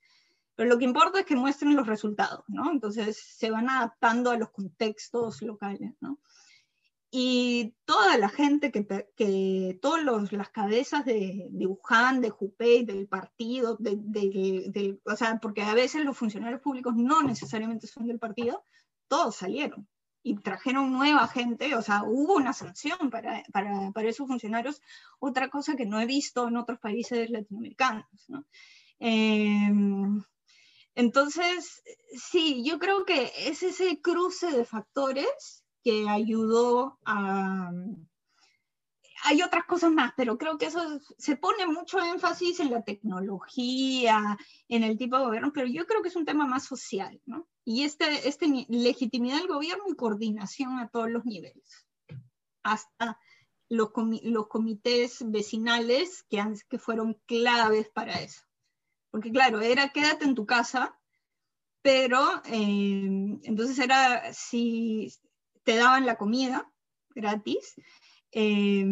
[0.56, 2.72] Pero lo que importa es que muestren los resultados, ¿no?
[2.72, 6.20] Entonces se van adaptando a los contextos locales, ¿no?
[7.10, 13.08] Y toda la gente que, que todas las cabezas de, de, Wuhan, de Hubei, del
[13.08, 18.18] partido, de, de, o sea, porque a veces los funcionarios públicos no necesariamente son del
[18.18, 18.64] partido,
[19.08, 19.88] todos salieron
[20.24, 24.82] y trajeron nueva gente, o sea, hubo una sanción para, para, esos funcionarios,
[25.20, 28.06] otra cosa que no he visto en otros países latinoamericanos.
[28.30, 28.46] ¿no?
[29.00, 29.70] Eh,
[30.96, 31.84] entonces,
[32.16, 37.72] sí, yo creo que es ese cruce de factores que ayudó a...
[39.26, 44.38] Hay otras cosas más, pero creo que eso se pone mucho énfasis en la tecnología,
[44.68, 47.48] en el tipo de gobierno, pero yo creo que es un tema más social, ¿no?
[47.66, 51.88] Y este, este legitimidad del gobierno y coordinación a todos los niveles,
[52.64, 53.20] hasta
[53.70, 53.92] los,
[54.24, 58.42] los comités vecinales que, que fueron claves para eso.
[59.12, 61.00] Porque claro, era quédate en tu casa,
[61.82, 65.14] pero eh, entonces era si
[65.64, 66.70] te daban la comida
[67.16, 67.76] gratis,
[68.36, 68.84] eh,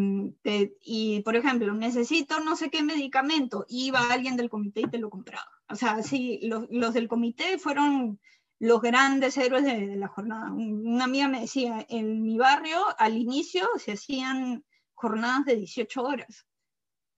[0.82, 5.10] y por ejemplo, necesito no sé qué medicamento, iba alguien del comité y te lo
[5.10, 5.50] compraba.
[5.68, 8.20] O sea, sí, los, los del comité fueron
[8.62, 10.52] los grandes héroes de, la jornada.
[10.52, 16.46] Una amiga me decía, en mi barrio al inicio se hacían jornadas de 18 horas,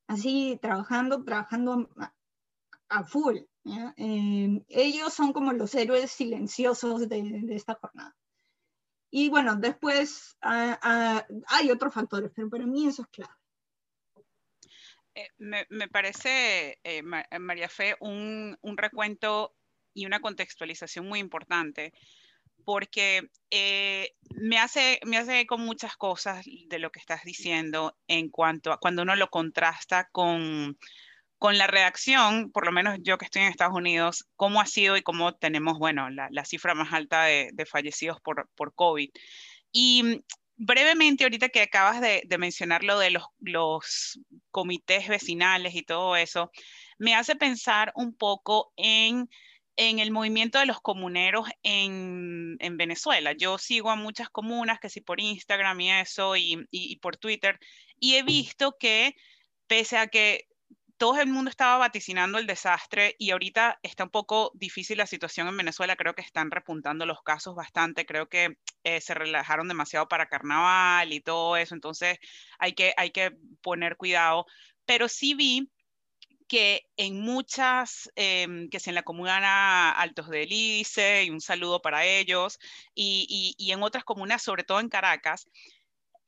[0.07, 1.89] así trabajando, trabajando
[2.87, 3.39] a, full.
[3.97, 8.15] Eh, ellos son como los héroes silenciosos de, esta jornada.
[9.11, 13.33] Y bueno, después hay otros factores, pero para mí eso es clave.
[15.15, 19.53] Eh, me, parece, eh, María Fe, un, un recuento
[19.93, 21.93] y una contextualización muy importante,
[22.65, 28.29] porque eh, me, hace, me hace con muchas cosas de lo que estás diciendo en
[28.29, 30.77] cuanto a cuando uno lo contrasta con,
[31.37, 34.95] con la reacción, por lo menos yo que estoy en Estados Unidos, cómo ha sido
[34.95, 39.09] y cómo tenemos, bueno, la, la cifra más alta de, de fallecidos por, por, COVID.
[39.71, 40.23] Y
[40.55, 44.19] brevemente, ahorita que acabas de, de mencionar lo de los, los,
[44.51, 46.51] comités vecinales y todo eso,
[46.99, 49.27] me hace pensar un poco en
[49.75, 53.33] en el movimiento de los comuneros en, Venezuela.
[53.33, 57.59] Yo sigo a muchas comunas, que sí por Instagram y eso, y, por Twitter,
[57.99, 59.15] y he visto que
[59.67, 60.47] pese a que
[60.97, 65.47] todo el mundo estaba vaticinando el desastre y ahorita está un poco difícil la situación
[65.47, 70.07] en Venezuela, creo que están repuntando los casos bastante, creo que eh, se relajaron demasiado
[70.07, 72.19] para carnaval y todo eso, entonces
[72.59, 74.45] hay que, hay que poner cuidado,
[74.85, 75.69] pero sí vi
[76.53, 81.81] que en muchas, em, que es en la comuna Altos del Lice, y un saludo
[81.81, 82.59] para ellos,
[82.93, 85.47] y, y, en otras comunas, sobre todo en Caracas,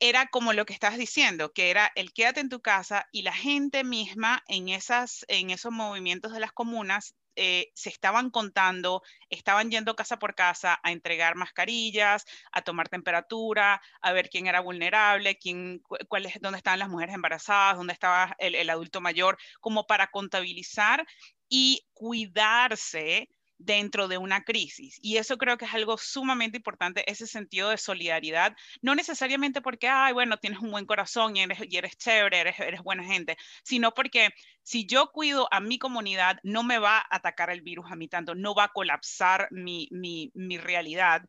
[0.00, 3.32] era como lo que estás diciendo, que era el quédate en tu casa y la
[3.32, 9.70] gente misma en, esas, en esos movimientos de las comunas eh, se estaban contando, estaban
[9.70, 15.36] yendo casa por casa a entregar mascarillas, a tomar temperatura, a ver quién era vulnerable,
[15.38, 21.06] quién, cuál dónde estaban las mujeres embarazadas, dónde estaba el adulto mayor, como para contabilizar
[21.48, 23.28] y cuidarse
[23.58, 24.98] dentro de una crisis.
[25.02, 29.88] Y eso creo que es algo sumamente importante, ese sentido de solidaridad, no necesariamente porque,
[29.88, 33.36] ay, bueno, tienes un buen corazón y eres, y eres chévere, eres, eres buena gente,
[33.62, 34.30] sino porque
[34.62, 38.08] si yo cuido a mi comunidad, no me va a atacar el virus a mí
[38.08, 41.22] tanto, no va a colapsar mi, mi, mi realidad,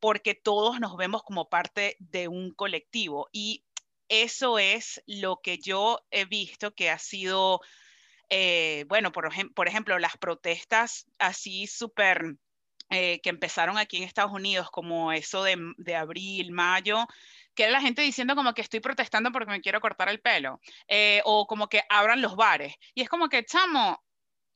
[0.00, 3.28] porque todos nos vemos como parte de un colectivo.
[3.32, 3.64] Y
[4.08, 7.60] eso es lo que yo he visto que ha sido
[8.30, 9.26] eh, bueno, por,
[9.66, 12.36] ejemplo, las protestas así súper
[12.90, 17.06] eh, que empezaron aquí en Estados Unidos, como eso de, abril, mayo,
[17.54, 20.60] que era la gente diciendo como que estoy protestando porque me quiero cortar el pelo,
[20.88, 22.74] eh, o como que abran los bares.
[22.94, 24.02] Y es como que, chamo,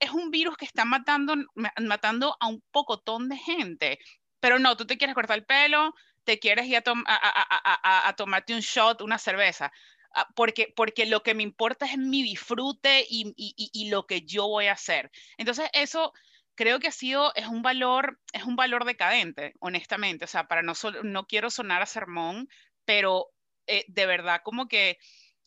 [0.00, 1.34] es un virus que está matando,
[1.80, 3.98] matando a un pocotón de gente.
[4.40, 5.94] Pero no, tú te quieres cortar el pelo,
[6.24, 9.72] te quieres ir a tomarte un shot, una cerveza.
[10.14, 14.22] Ah, porque, porque lo que me importa es mi disfrute y, y, y, lo que
[14.22, 15.10] yo voy a hacer.
[15.36, 16.12] Entonces, eso
[16.54, 20.24] creo que ha sido, es un valor, es un valor decadente, honestamente.
[20.24, 20.72] O sea, para no,
[21.04, 22.48] no quiero sonar a sermón,
[22.84, 23.28] pero
[23.66, 24.98] eh, de verdad como que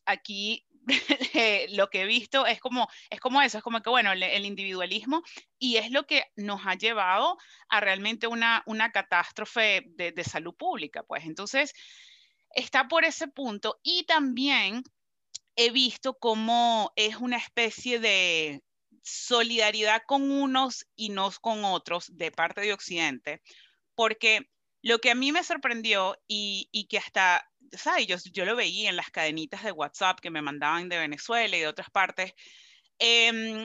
[0.06, 0.66] aquí
[1.72, 4.46] lo que he visto es como, es como eso, es como que, bueno, el, el,
[4.46, 5.24] individualismo
[5.60, 7.38] y es lo que nos ha llevado
[7.70, 11.26] a realmente una, una catástrofe de, de salud pública, pues.
[11.26, 11.74] Entonces,
[12.56, 14.84] está por ese punto y también
[15.56, 18.64] he visto cómo es una especie de
[19.04, 23.42] solidaridad con unos y no con otros de parte de Occidente,
[23.96, 24.50] porque
[24.82, 28.08] lo que a mí me sorprendió y, que hasta, ¿sabes?
[28.08, 31.60] Yo, yo, lo veía en las cadenitas de WhatsApp que me mandaban de Venezuela y
[31.60, 32.34] de otras partes,
[33.00, 33.64] eh,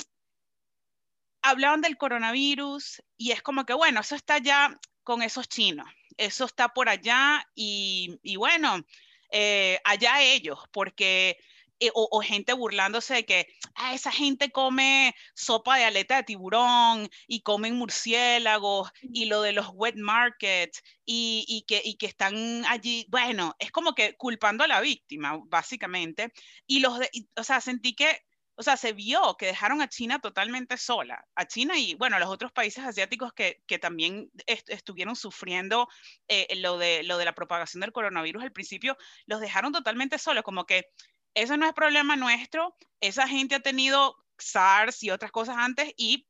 [1.42, 6.44] hablaban del coronavirus y es como que, bueno, eso está ya con esos chinos eso
[6.44, 8.84] está por allá y, bueno,
[9.30, 11.38] eh, allá ellos, porque,
[11.78, 17.10] eh, o, gente burlándose de que ah, esa gente come sopa de aleta de tiburón
[17.26, 23.70] y comen murciélagos y lo de los wet markets y, que, están allí, bueno, es
[23.72, 26.32] como que culpando a la víctima, básicamente.
[26.66, 28.25] Y los, de, o sea, sentí que
[28.56, 32.18] o sea, se vio que dejaron a China totalmente sola, a China y, bueno, a
[32.18, 35.88] los otros países asiáticos que, también est estuvieron sufriendo
[36.28, 38.96] eh, lo, de, lo de la propagación del coronavirus al principio,
[39.26, 40.90] los dejaron totalmente solos, como que
[41.34, 46.26] eso no es problema nuestro, esa gente ha tenido SARS y otras cosas antes y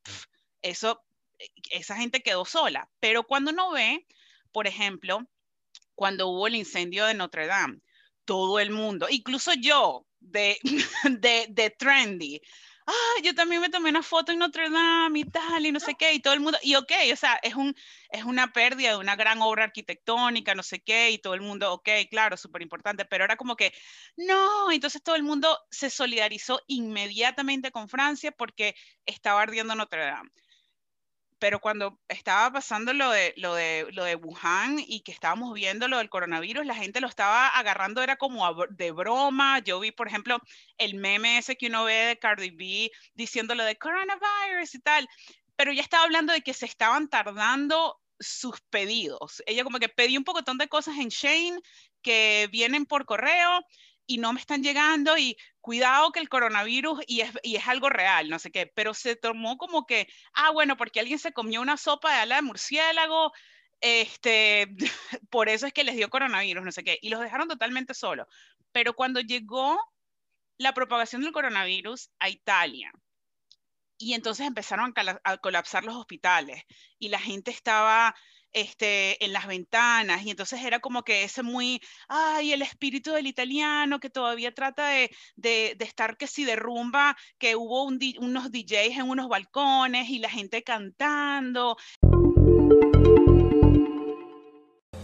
[0.62, 1.04] eso,
[1.38, 2.90] eh, esa gente quedó sola.
[2.98, 4.04] Pero cuando uno ve,
[4.50, 5.24] por ejemplo,
[5.94, 7.80] cuando hubo el incendio de Notre Dame,
[8.24, 10.58] todo el mundo, incluso yo, de,
[11.20, 12.40] de, de trendy.
[12.88, 15.96] Ah, yo también me tomé una foto en Notre Dame y tal, y no sé
[15.96, 17.74] qué, y todo el mundo, y ok, o sea, es, un,
[18.10, 21.72] es una pérdida de una gran obra arquitectónica, no sé qué, y todo el mundo,
[21.72, 23.72] ok, claro, súper importante, pero era como que,
[24.16, 30.30] no, entonces todo el mundo se solidarizó inmediatamente con Francia porque estaba ardiendo Notre Dame
[31.38, 35.88] pero cuando estaba pasando lo de, lo, de, lo de Wuhan y que estábamos viendo
[35.88, 39.58] lo del coronavirus, la gente lo estaba agarrando, era como de broma.
[39.60, 40.38] Yo vi, por ejemplo,
[40.78, 45.08] el meme ese que uno ve de Cardi B diciendo lo de coronavirus y tal,
[45.56, 49.42] pero ya estaba hablando de que se estaban tardando sus pedidos.
[49.46, 51.60] Ella como que pedí un pocotón de cosas en Shane
[52.02, 53.62] que vienen por correo
[54.06, 57.88] y no me están llegando y cuidado que el coronavirus y es, y es, algo
[57.88, 61.60] real, no sé qué, pero se tomó como que, ah, bueno, porque alguien se comió
[61.60, 63.32] una sopa de ala de murciélago,
[63.80, 64.68] este,
[65.30, 68.26] por eso es que les dio coronavirus, no sé qué, y los dejaron totalmente solos.
[68.72, 69.78] Pero cuando llegó
[70.58, 72.92] la propagación del coronavirus a Italia,
[73.98, 74.92] y entonces empezaron
[75.24, 76.62] a colapsar los hospitales
[76.98, 78.14] y la gente estaba
[78.56, 83.26] este, en las ventanas, y entonces era como que ese muy, ay, el espíritu del
[83.26, 88.96] italiano que todavía trata de, de, estar que si derrumba, que hubo un, unos DJs
[88.98, 91.76] en unos balcones y la gente cantando.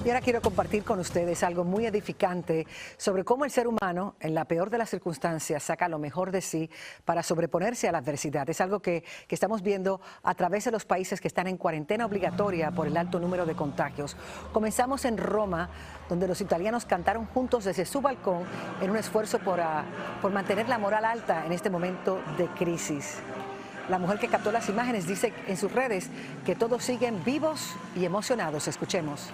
[0.04, 4.34] Y ahora quiero compartir con ustedes algo muy edificante sobre cómo el ser humano, en
[4.34, 6.68] la peor de las circunstancias, saca lo mejor de sí
[7.04, 8.50] para sobreponerse a la adversidad.
[8.50, 12.04] Es algo que, que, estamos viendo a través de los países que están en cuarentena
[12.04, 14.16] obligatoria por el alto número de contagios.
[14.52, 15.70] Comenzamos en Roma,
[16.08, 18.42] donde los italianos cantaron juntos desde su balcón
[18.80, 19.84] en un esfuerzo por, uh,
[20.20, 23.18] por mantener la moral alta en este momento de crisis.
[23.88, 26.10] La mujer que captó las imágenes dice en sus redes
[26.44, 28.66] que todos siguen vivos y emocionados.
[28.66, 29.30] Escuchemos.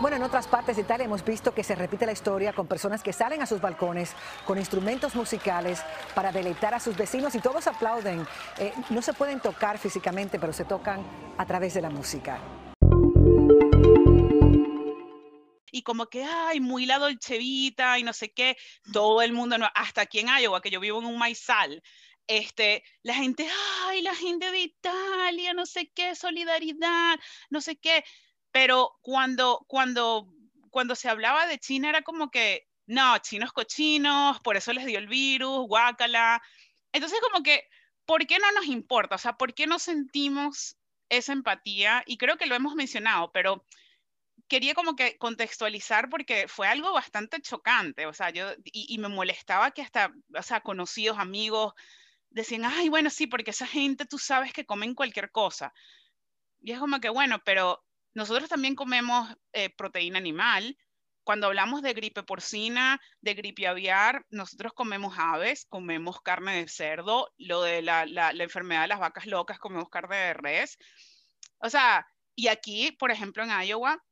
[0.00, 3.02] Bueno, en otras partes de Italia hemos visto que se repite la historia con personas
[3.02, 5.82] que salen a sus balcones con instrumentos musicales
[6.14, 8.24] para deleitar a sus vecinos y todos aplauden.
[8.58, 11.02] Eh, no se pueden tocar físicamente, pero se tocan
[11.36, 12.38] a través de la música.
[15.70, 18.56] y como que, ay, muy la dolcevita y no sé qué,
[18.92, 21.82] todo el mundo, hasta aquí en Iowa, que yo vivo en un maizal,
[22.26, 23.48] este, la gente,
[23.86, 27.18] ay, la gente de Italia, no sé qué, solidaridad,
[27.50, 28.04] no sé qué,
[28.60, 30.34] pero cuando, cuando,
[30.70, 34.98] cuando se hablaba de China era como que, no, chinos cochinos, por eso les dio
[34.98, 36.42] el virus, guácala.
[36.90, 37.68] Entonces como que,
[38.04, 39.14] ¿por qué no nos importa?
[39.14, 40.76] O sea, ¿por qué no sentimos
[41.08, 42.02] esa empatía?
[42.04, 43.64] Y creo que lo hemos mencionado, pero
[44.48, 49.06] quería como que contextualizar porque fue algo bastante chocante, o sea, yo, y, y, me
[49.06, 51.74] molestaba que hasta, o sea, conocidos, amigos,
[52.30, 55.72] decían, ay, bueno, sí, porque esa gente tú sabes que comen cualquier cosa.
[56.60, 57.84] Y es como que, bueno, pero
[58.18, 60.76] nosotros también comemos eh, proteína animal.
[61.22, 67.32] Cuando hablamos de gripe porcina, de gripe aviar, nosotros comemos aves, comemos carne de cerdo,
[67.38, 70.78] lo de la, la, la enfermedad de las vacas locas, comemos carne de res.
[71.58, 72.04] O sea,
[72.34, 74.02] y aquí, por ejemplo, en Iowa,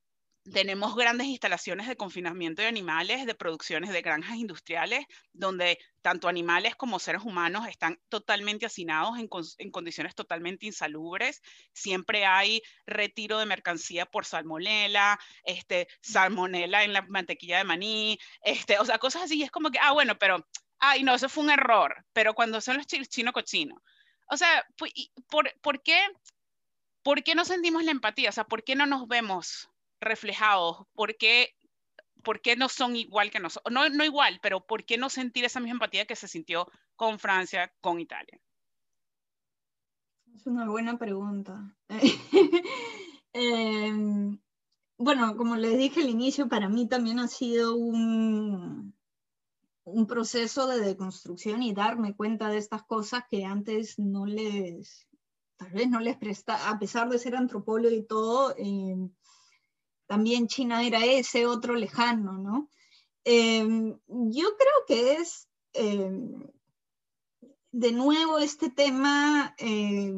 [0.52, 6.76] tenemos grandes instalaciones de confinamiento de animales, de producciones de granjas industriales, donde tanto animales
[6.76, 9.28] como seres humanos están totalmente hacinados en,
[9.58, 11.42] en, condiciones totalmente insalubres.
[11.72, 18.78] Siempre hay retiro de mercancía por salmonela, este, salmonela en la mantequilla de maní, este,
[18.78, 19.38] o sea, cosas así.
[19.38, 20.46] Y es como que, ah, bueno, pero,
[20.78, 22.04] ay, no, eso fue un error.
[22.12, 23.78] Pero cuando son los chinos cochinos.
[24.28, 24.66] O sea,
[25.28, 26.00] ¿por, por, qué,
[27.02, 28.30] ¿por qué no sentimos la empatía?
[28.30, 29.70] O sea, ¿por qué no nos vemos
[30.00, 30.86] reflejados?
[30.94, 31.54] ¿Por qué,
[32.22, 33.72] ¿Por qué, no son igual que nosotros?
[33.72, 36.66] No, no igual, pero ¿por qué no sentir esa misma empatía que se sintió
[36.96, 38.40] con Francia, con Italia?
[40.34, 41.76] Es una buena pregunta.
[43.32, 43.92] eh,
[44.98, 48.94] bueno, como les dije al inicio, para mí también ha sido un,
[49.84, 55.06] un proceso de deconstrucción y darme cuenta de estas cosas que antes no les,
[55.56, 58.96] tal vez no les presta, a pesar de ser antropólogo y todo, eh,
[60.06, 62.70] también China era ese otro lejano, ¿no?
[63.24, 63.66] Eh,
[64.08, 66.10] yo creo que es, eh,
[67.72, 70.14] de nuevo, este tema eh,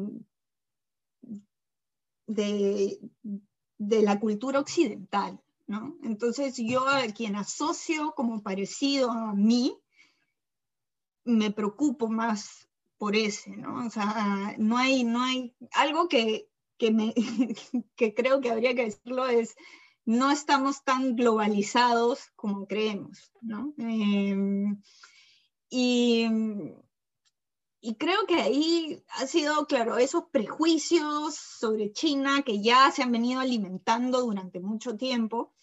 [2.27, 2.99] de,
[3.77, 5.97] de, la cultura occidental, ¿no?
[6.03, 9.75] Entonces yo a quien asocio como parecido a mí,
[11.25, 13.87] me preocupo más por ese, ¿no?
[13.87, 17.13] O sea, no hay, no hay algo que, que, me,
[17.95, 19.55] que creo que habría que decirlo es,
[20.09, 23.75] no estamos tan globalizados como creemos, ¿no?
[23.77, 24.75] Eh,
[25.69, 26.27] y,
[27.99, 33.39] creo que ahí ha sido, claro, esos prejuicios sobre China que ya se han venido
[33.39, 35.53] alimentando durante mucho tiempo,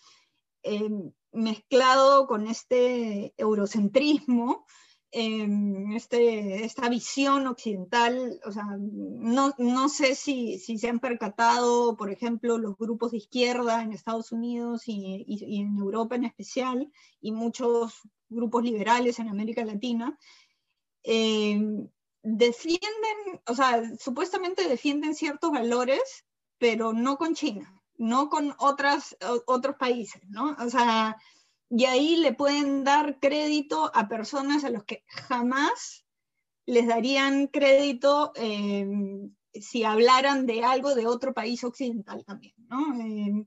[0.63, 0.91] eh,
[1.33, 4.65] mezclado con este eurocentrismo,
[5.19, 12.11] este, esta visión occidental, o sea, no, no sé si, si, se han percatado, por
[12.11, 17.33] ejemplo, los grupos de izquierda en Estados Unidos y, y, en Europa en especial, y
[17.33, 20.19] muchos grupos liberales en América Latina,
[21.03, 21.63] eh,
[22.23, 26.27] defienden, o sea, supuestamente defienden ciertos valores,
[26.59, 30.55] pero no con China, no con otras, otros países, ¿no?
[30.59, 31.17] O sea,
[31.69, 36.07] y ahí le pueden dar crédito a personas a los que jamás
[36.67, 38.87] les darían crédito eh,
[39.55, 43.01] si hablaran de algo de otro país occidental también, ¿no?
[43.01, 43.47] Eh,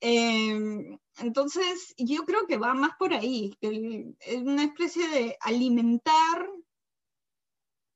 [0.00, 6.50] eh, entonces, yo creo que va más por ahí, es una especie de alimentar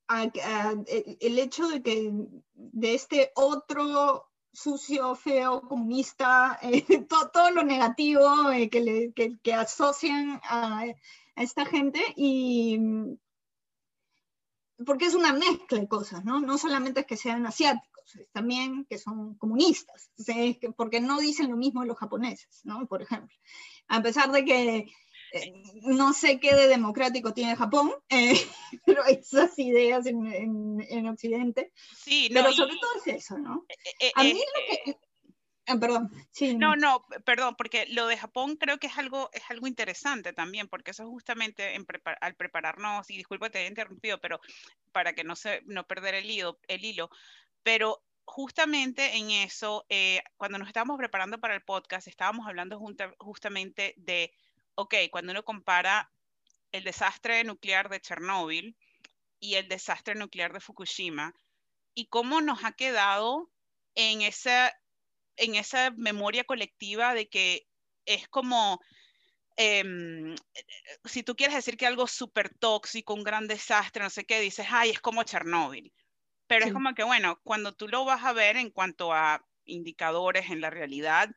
[0.08, 2.10] el hecho de que
[2.54, 9.54] de este otro sucio, feo, comunista, eh, todo, todo, lo negativo eh, que, le, que,
[9.54, 10.84] asocian a,
[11.36, 12.78] esta gente y
[14.84, 16.40] porque es una mezcla de cosas, ¿no?
[16.40, 20.10] No solamente es que sean asiáticos, es también que son comunistas,
[20.76, 22.86] porque no dicen lo mismo los japoneses, ¿no?
[22.86, 23.34] Por ejemplo,
[23.88, 24.86] a pesar de que
[25.32, 25.52] eh,
[25.82, 28.34] no sé qué de democrático tiene Japón, eh,
[28.86, 31.72] pero esas ideas en, en, en Occidente.
[31.96, 33.64] Sí, no, pero sobre y, todo es eso, ¿no?
[34.00, 34.98] Eh, a mí lo que...
[35.66, 36.56] Ah, perdón, sí.
[36.56, 40.66] No, no, perdón, porque lo de Japón creo que es algo, es algo interesante también,
[40.66, 44.40] porque eso justamente en prepar, al prepararnos, y disculpa te haya interrumpido, pero
[44.90, 47.10] para que no, se, no perder el hilo, el hilo
[47.62, 53.12] pero justamente en eso, eh, cuando nos estábamos preparando para el podcast, estábamos hablando junta,
[53.18, 54.32] justamente de
[54.80, 56.10] ok, cuando uno compara
[56.72, 58.76] el desastre nuclear de Chernóbil
[59.38, 61.34] y el desastre nuclear de Fukushima,
[61.94, 63.50] y cómo nos ha quedado
[63.94, 64.72] en esa,
[65.36, 67.66] en esa memoria colectiva de que
[68.06, 68.80] es como,
[69.56, 70.34] em,
[71.04, 74.66] si tú quieres decir que algo súper tóxico, un gran desastre, no sé qué, dices,
[74.70, 75.92] ay, es como Chernóbil.
[76.46, 80.50] Pero es como que, bueno, cuando tú lo vas a ver en cuanto a indicadores
[80.50, 81.30] en la realidad,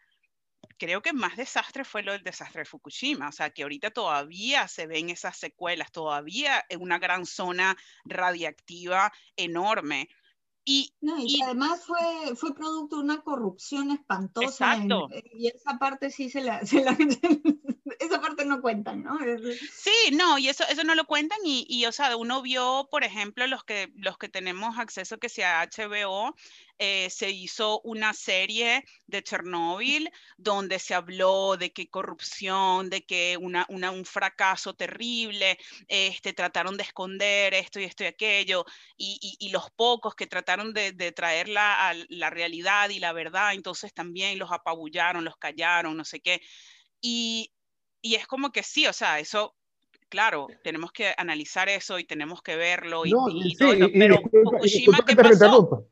[0.78, 4.68] creo que más desastre fue lo del desastre de Fukushima, o sea, que ahorita todavía
[4.68, 10.10] se ven esas secuelas, todavía es una gran zona radiactiva enorme.
[10.66, 14.48] Y, y, además fue, fue producto de una corrupción espantosa.
[14.48, 15.10] Exacto.
[15.38, 16.96] y esa parte sí se la, se la,
[18.00, 19.18] esa parte no cuentan, ¿no?
[19.72, 23.04] Sí, no, y eso, eso no lo cuentan y, y, o sea, uno vio, por
[23.04, 26.36] ejemplo, los que, los que tenemos acceso que sea HBO,
[26.80, 33.38] eh, se hizo una serie de Chernóbil donde se habló de que corrupción, de que
[33.40, 38.66] una, una, un fracaso terrible, este, trataron de esconder esto y esto y aquello,
[38.98, 43.54] y, y, los pocos que trataron de, de traerla a la realidad y la verdad,
[43.54, 46.42] entonces también los apabullaron, los callaron, no sé qué.
[47.02, 47.52] Y,
[48.04, 49.56] y es como que sí, o sea, eso
[50.10, 54.00] claro, tenemos que analizar eso y tenemos que verlo y, No, y sí, todo y-
[54.00, 55.88] pero y Fukushima, ¿qué pasó?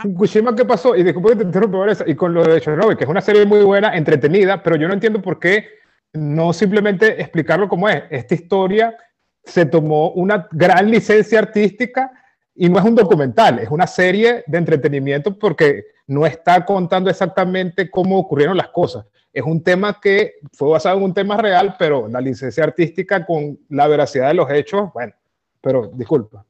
[0.00, 0.94] Fukushima, ¿qué pasó?
[0.94, 3.44] Y disculpa que te interrumpa, Vanessa, y con lo de Chernobyl, que es una serie
[3.44, 5.68] muy buena, entretenida, pero yo no entiendo por qué
[6.12, 8.04] no simplemente explicarlo como es.
[8.10, 8.96] Esta historia
[9.44, 12.12] se tomó una gran licencia artística
[12.54, 17.90] y no es un documental, es una serie de entretenimiento porque no está contando exactamente
[17.90, 19.04] cómo ocurrieron las cosas.
[19.34, 23.58] Es un tema que fue basado en un tema real, pero la licencia artística con
[23.68, 25.12] la veracidad de los hechos, bueno,
[25.60, 26.46] pero disculpa.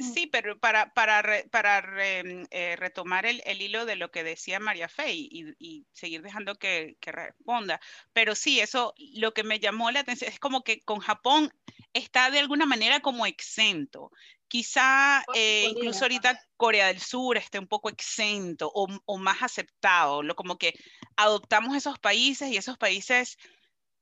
[0.00, 4.88] Sí, pero para, para, para eh, retomar el, el hilo de lo que decía María
[4.88, 7.80] Fe y- y seguir dejando que, que responda,
[8.12, 11.50] pero sí, eso lo que me llamó la atención es como que con Japón
[11.94, 14.12] está de alguna manera como exento.
[14.48, 20.22] Quizá eh, incluso ahorita Corea del Sur esté un poco exento o, o más aceptado,
[20.22, 20.72] lo como que
[21.16, 23.36] adoptamos esos países y esos países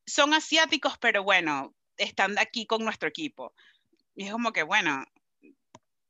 [0.07, 3.53] son asiáticos, pero bueno, están aquí con nuestro equipo.
[4.15, 5.05] Y es como que, bueno,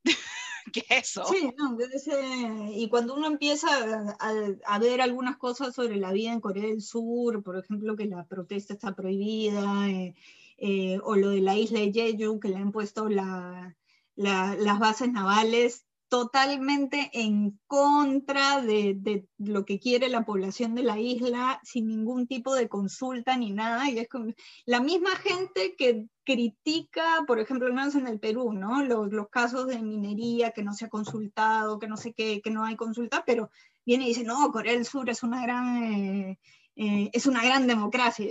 [0.72, 1.24] ¿qué es eso?
[1.24, 2.24] Sí, no, debe ser-
[2.72, 6.64] y cuando uno empieza a, a- a ver algunas cosas sobre la vida en Corea
[6.64, 10.14] del Sur, por ejemplo, que la protesta está prohibida, eh,
[10.59, 13.76] eh, o lo de la isla de Jeju, que le han puesto la-
[14.17, 20.85] la- las bases navales, totalmente en contra de, de lo que quiere la población de
[20.85, 24.33] la isla, sin ningún tipo de consulta ni nada, y es como
[24.67, 28.83] la misma gente que critica, por ejemplo, menos en el Perú, ¿no?
[28.85, 32.51] Los, los casos de minería que no se ha consultado, que no sé qué, que
[32.51, 33.51] no hay consulta, pero
[33.85, 36.39] viene y dice, no, Corea del Sur es una gran, eh,
[36.77, 38.27] eh, es una gran democracia,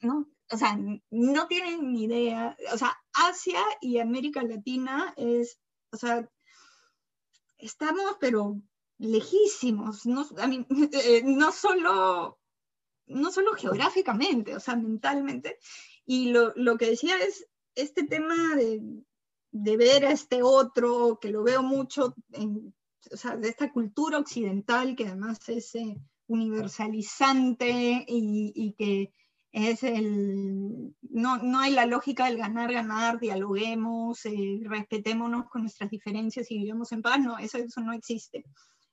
[0.00, 0.28] ¿no?
[0.50, 0.78] O sea,
[1.10, 5.58] no tienen ni idea, o sea, Asia y América Latina es,
[5.90, 6.28] o sea,
[7.58, 8.60] estamos, pero
[8.98, 12.38] lejísimos, no, a mí, eh, no solo
[13.06, 15.58] no solo geográficamente, o sea, mentalmente.
[16.06, 18.80] Y lo, lo que decía es este tema de,
[19.50, 22.74] de ver a este otro, que lo veo mucho, en,
[23.10, 25.96] o sea, de esta cultura occidental que además es eh,
[26.26, 29.12] universalizante y, y que
[29.54, 35.88] es el, no, no hay la lógica del ganar, ganar, dialoguemos, eh, respetémonos con nuestras
[35.90, 38.44] diferencias y vivamos en paz, no, eso, eso no existe.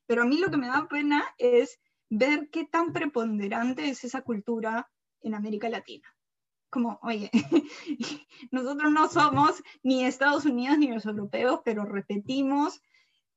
[0.06, 4.22] Pero a mí lo que me da pena es ver qué tan preponderante es esa
[4.22, 4.88] cultura
[5.20, 6.06] en América Latina.
[6.70, 7.28] Como, oye,
[8.52, 12.80] nosotros no somos ni Estados Unidos ni los europeos, pero repetimos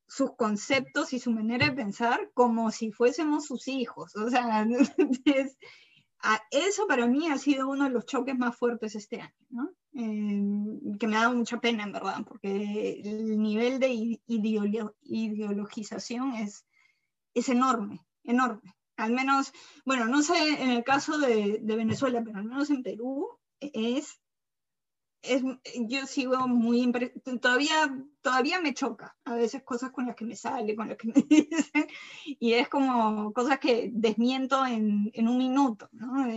[0.08, 4.16] sus conceptos y su manera de pensar como si fuésemos sus hijos.
[4.16, 4.68] O sea,
[5.26, 5.58] es,
[6.52, 9.72] eso para mí ha sido uno de los choques más fuertes este año, ¿no?
[9.94, 16.34] Eh, que me ha dado mucha pena, en verdad, porque el nivel de ideolo ideologización
[16.36, 16.66] es,
[17.34, 18.76] es enorme, enorme.
[18.98, 19.52] Al menos,
[19.86, 23.28] bueno, no sé en el caso de, de Venezuela, pero al menos en Perú
[23.60, 24.20] es,
[25.28, 25.44] es
[25.88, 26.92] yo sigo muy,
[27.42, 31.08] todavía, todavía me choca a veces cosas con las que me sale, con las que
[31.08, 31.88] me dicen,
[32.26, 36.28] y es como cosas que desmiento en, en un minuto, ¿no?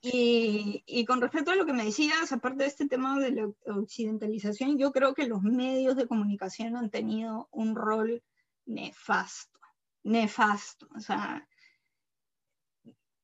[0.00, 3.48] Y, y, con respecto a lo que me decías, aparte de este tema de la
[3.66, 8.22] occidentalización, yo creo que los medios de comunicación han tenido un rol
[8.64, 9.60] nefasto,
[10.02, 11.46] nefasto, o sea,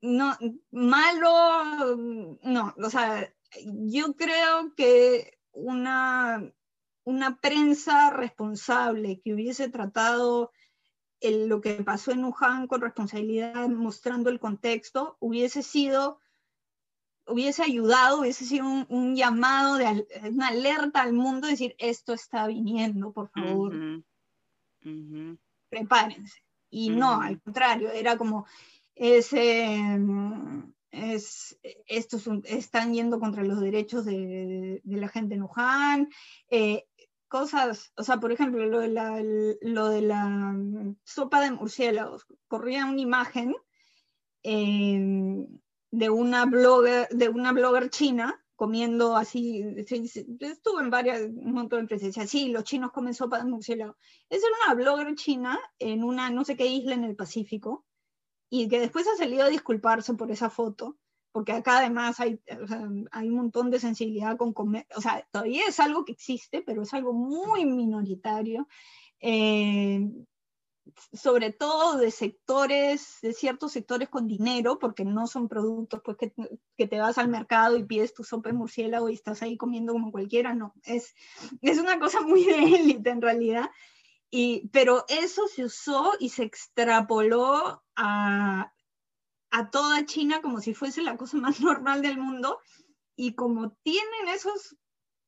[0.03, 0.37] no,
[0.73, 1.97] malo,
[2.43, 3.33] no, o sea,
[3.65, 6.53] yo creo que una,
[7.05, 10.53] una prensa responsable que hubiese tratado
[11.21, 16.19] el, lo que pasó en Wuhan con responsabilidad, mostrando el contexto, hubiese sido
[17.27, 22.47] hubiese ayudado, hubiese sido un, un llamado, de una alerta al mundo, decir, esto está
[22.47, 24.05] viniendo, por favor, uh -huh.
[24.85, 25.39] Uh -huh.
[25.69, 26.43] prepárense.
[26.71, 26.99] Y uh -huh.
[26.99, 28.47] no, al contrario, era como,
[28.95, 36.09] es, em, es, estos están yendo contra los derechos de, la gente en Wuhan,
[36.51, 36.85] eh,
[37.29, 40.55] cosas, o sea, por ejemplo, lo de la,
[41.03, 43.55] sopa de murciélagos, corría una imagen
[44.43, 45.47] em,
[45.91, 49.65] de una blogger, de una blogger china comiendo así,
[50.41, 53.97] estuvo en varias, un montón de presencias, sí, los chinos comen sopa de murciélago.
[54.29, 57.87] Esa era una blogger china en una no sé qué isla en el Pacífico,
[58.55, 60.99] y que después ha salido a disculparse por esa foto,
[61.33, 62.39] porque acá además hay,
[63.11, 66.83] hay un montón de sensibilidad con comer, o sea, todavía es algo que existe, pero
[66.83, 68.69] es algo muy minoritario.
[69.21, 70.07] Eh,
[71.15, 76.35] sobre todo de sectores, de ciertos sectores con dinero, porque no son productos pues, que,
[76.77, 79.95] que te vas al mercado y pides tu sopa de murciélago y estás ahí comiendo
[79.95, 81.15] como cualquiera, no, es,
[81.63, 83.71] es una cosa muy de élite en realidad.
[84.35, 88.73] Y, pero eso se usó y se extrapoló a,
[89.51, 92.59] a toda China como si fuese la cosa más normal del mundo.
[93.15, 94.75] Y como tienen esos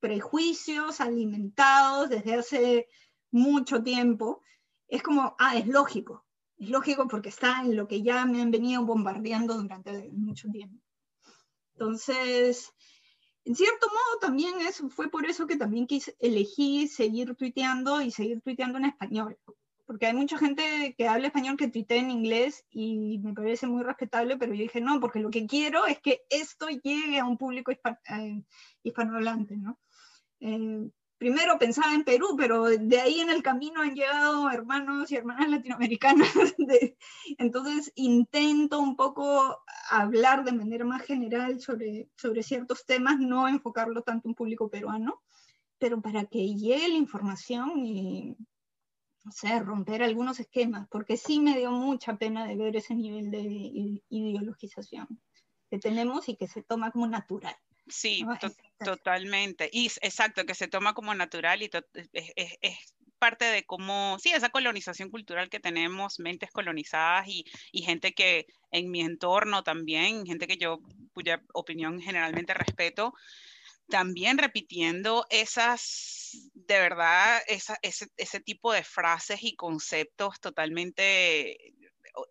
[0.00, 2.88] prejuicios alimentados desde hace
[3.30, 4.40] mucho tiempo,
[4.88, 6.24] es como, ah, es lógico,
[6.56, 10.82] es lógico porque está en lo que ya me han venido bombardeando durante mucho tiempo.
[11.74, 12.72] Entonces,
[13.44, 18.10] en cierto modo también eso fue por eso que también quise, elegí seguir tuiteando y
[18.10, 19.38] seguir tuiteando en español,
[19.86, 23.82] porque hay mucha gente que habla español que tuitea en inglés y me parece muy
[23.82, 27.36] respetable, pero yo dije, no, porque lo que quiero es que esto llegue a un
[27.36, 28.42] público eh,
[28.82, 29.78] hispanohablante, ¿no?
[30.40, 30.88] Eh,
[31.18, 35.48] primero pensaba en Perú, pero de ahí en el camino han llegado hermanos y hermanas
[35.48, 36.28] latinoamericanas.
[37.38, 44.02] entonces intento un poco hablar de manera más general sobre, sobre ciertos temas, no enfocarlo
[44.02, 45.22] tanto en público peruano,
[45.78, 48.36] pero para que llegue la información y,
[49.24, 54.02] no romper algunos esquemas, porque sí me dio mucha pena de ver ese nivel de
[54.10, 55.20] ideologización
[55.70, 57.56] que tenemos y que se toma como natural.
[57.86, 58.24] Sí,
[58.78, 59.68] totalmente.
[59.72, 61.70] Y exacto, que se toma como natural y
[62.12, 62.78] es,
[63.18, 68.46] parte de cómo, sí, esa colonización cultural que tenemos, mentes colonizadas y, y, gente que
[68.70, 70.80] en mi entorno también, gente que yo,
[71.14, 73.14] cuya opinión generalmente respeto,
[73.88, 81.74] también repitiendo esas, de verdad, esa, ese, ese tipo de frases y conceptos totalmente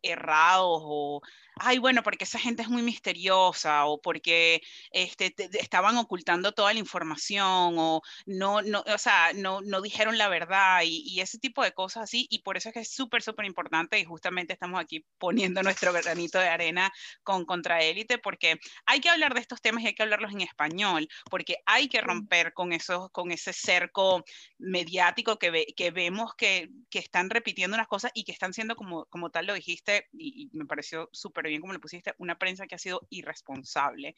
[0.02, 1.22] errados o
[1.60, 4.62] ay, bueno, porque esa gente es muy misteriosa o porque
[4.92, 10.30] este, estaban ocultando toda la información o no, no, o sea, no, no dijeron la
[10.30, 12.28] verdad y, ese tipo de cosas así.
[12.30, 15.94] Y por eso es que es súper, súper importante y justamente estamos aquí poniendo nuestro
[15.94, 16.92] granito de arena
[17.24, 21.08] con Contraélite porque hay que hablar de estos temas y hay que hablarlos en español
[21.30, 24.24] porque hay que romper con, esos, con ese cerco
[24.58, 29.06] mediático que, que vemos que, que están repitiendo unas cosas y que están siendo como,
[29.06, 29.73] como tal lo dijiste
[30.12, 34.16] y, y me pareció súper bien como le pusiste, una prensa que ha sido irresponsable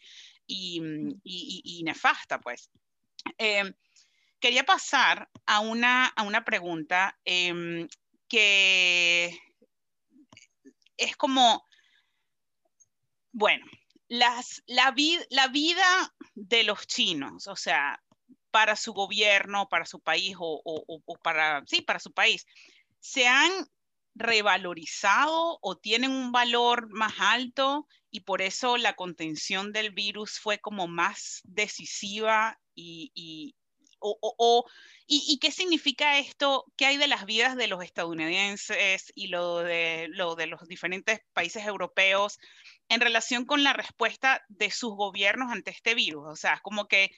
[0.48, 2.70] y, mm, y, nefasta, pues.
[3.38, 3.74] Em,
[4.40, 7.88] quería pasar a una, a una pregunta em,
[8.28, 9.38] que
[10.98, 11.66] es como,
[13.32, 13.66] bueno,
[14.08, 14.94] las, la,
[15.30, 18.02] la vida de los chinos, o sea,
[18.52, 22.46] para su gobierno, para su país o, o, o, para, sí, para su país,
[23.00, 23.52] se han
[24.16, 30.60] revalorizado o tienen un valor más alto y por eso la contención del virus fue
[30.60, 33.56] como más decisiva y, y
[34.00, 34.66] o,
[35.08, 36.66] y, qué significa esto?
[36.76, 41.22] ¿Qué hay de las vidas de los estadounidenses y lo de, lo de los diferentes
[41.34, 42.40] países europeos
[42.90, 46.26] en relación con la respuesta de sus gobiernos ante este virus?
[46.28, 47.12] O sea, como que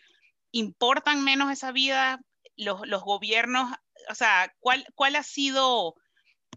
[0.52, 2.20] importan menos esa vida
[2.56, 3.72] los, los gobiernos,
[4.10, 5.96] o sea, ¿cuál, cuál ha sido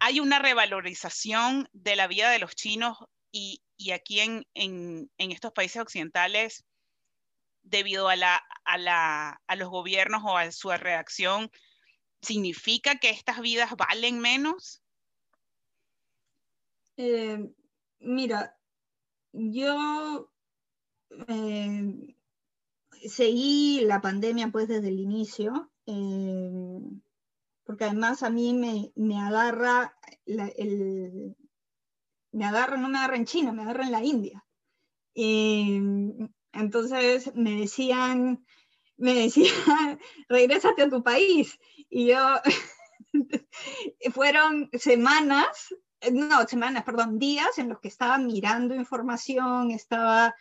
[0.00, 2.96] hay una revalorización de la vida de los chinos
[3.30, 6.64] y, aquí en, estos países occidentales,
[7.62, 8.16] debido a,
[9.56, 11.50] los gobiernos o a su reacción,
[12.22, 14.82] ¿significa que estas vidas valen menos?
[16.96, 17.50] Eh,
[18.00, 18.58] mira,
[19.32, 20.32] yo
[21.28, 22.16] eh,
[23.06, 25.70] seguí la pandemia pues desde el inicio.
[25.86, 26.80] Eh,
[27.70, 29.96] porque además a mí me, me agarra,
[30.26, 31.36] el,
[32.32, 34.44] me agarra, no me agarra en China, me agarra en la India.
[35.14, 35.80] Y,
[36.52, 38.44] entonces me decían,
[38.96, 41.60] me decían, regrésate a tu país.
[41.88, 42.40] Y yo,
[44.14, 45.72] fueron semanas,
[46.10, 50.34] no, semanas, perdón, días en los que estaba mirando información, estaba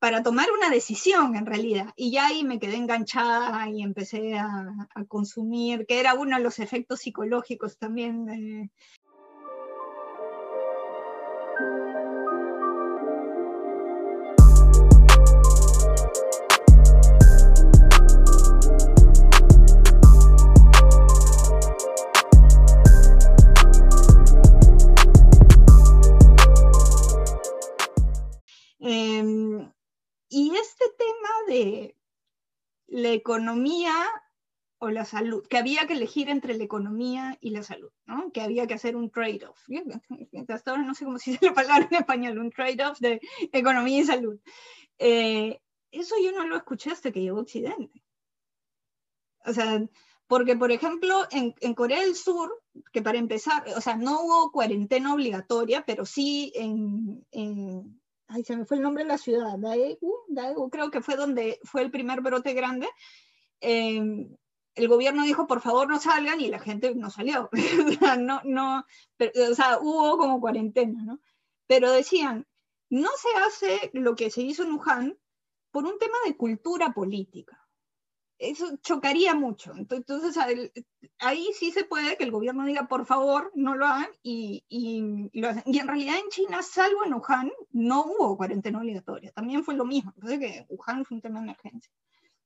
[0.00, 1.92] para tomar una decisión en realidad.
[1.94, 4.74] Y ya ahí me quedé enganchada y empecé a,
[5.06, 8.70] consumir, que era uno de los efectos psicológicos también.
[31.46, 31.96] De
[32.86, 33.94] la economía
[34.78, 38.32] o la salud, que había que elegir entre la economía y la salud, ¿no?
[38.32, 39.60] que había que hacer un trade-off.
[40.48, 43.20] Hasta ahora no sé cómo se dice la palabra en español, un trade-off de
[43.52, 44.40] economía y salud.
[44.98, 48.02] Eh, eso yo no lo escuché hasta que llegó Occidente.
[49.44, 49.82] O sea,
[50.26, 54.52] porque, por ejemplo, en, en, Corea del Sur, que para empezar, o sea, no hubo
[54.52, 57.99] cuarentena obligatoria, pero sí en, en
[58.30, 61.60] ay, se me fue el nombre de la ciudad, Daegu, Daegu creo que fue donde
[61.64, 62.88] fue el primer brote grande.
[63.60, 64.28] Eh,
[64.74, 67.50] el gobierno dijo, por favor, no salgan, y la gente no salió.
[68.20, 71.20] no, no, o sea, hubo como cuarentena, ¿no?
[71.66, 72.46] Pero decían,
[72.88, 75.18] no se hace lo que se hizo en Wuhan
[75.70, 77.59] por un tema de cultura política.
[78.40, 79.74] Eso chocaría mucho.
[79.76, 80.36] Entonces,
[81.18, 85.28] ahí sí se puede que el gobierno diga, por favor, no lo hagan, y, y,
[85.32, 85.62] y, lo hacen.
[85.66, 89.30] y en realidad en China, salvo en Wuhan, no hubo cuarentena obligatoria.
[89.32, 90.12] También fue lo mismo.
[90.16, 91.92] Entonces, que Wuhan fue un tema de emergencia.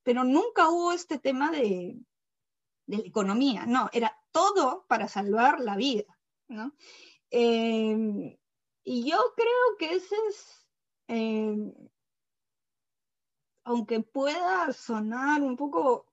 [0.03, 1.97] Pero nunca hubo este tema de,
[2.87, 6.19] de la economía, no, era todo para salvar la vida,
[6.49, 6.75] ¿no?
[7.31, 8.37] Eh,
[8.85, 10.67] y yo creo que ese es,
[11.09, 11.57] eh,
[13.65, 16.07] aunque pueda sonar un poco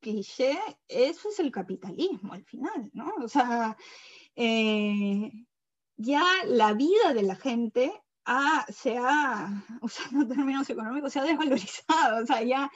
[0.00, 3.12] cliché, eso es el capitalismo al final, ¿no?
[3.22, 3.76] O sea,
[4.36, 5.32] eh,
[5.96, 7.92] ya la vida de la gente
[8.26, 12.70] ha, se ha, usando términos económicos, se ha desvalorizado, o sea, ya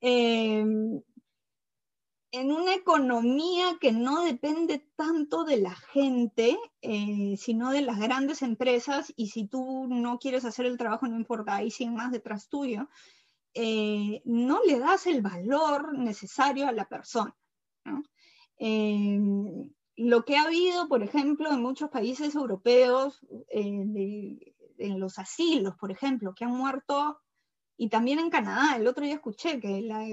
[0.00, 0.64] eh,
[2.34, 8.42] en una economía que no depende tanto de la gente, eh, sino de las grandes
[8.42, 12.48] empresas, y si tú no quieres hacer el trabajo, no importa, hay 100 más detrás
[12.48, 12.88] tuyo,
[13.54, 17.36] eh, no le das el valor necesario a la persona.
[17.84, 18.02] ¿no?
[18.58, 19.20] Eh,
[19.94, 25.92] lo que ha habido, por ejemplo, en muchos países europeos, de, en los asilos, por
[25.92, 27.20] ejemplo, que han muerto,
[27.76, 30.04] y también en Canadá, el otro día escuché que la,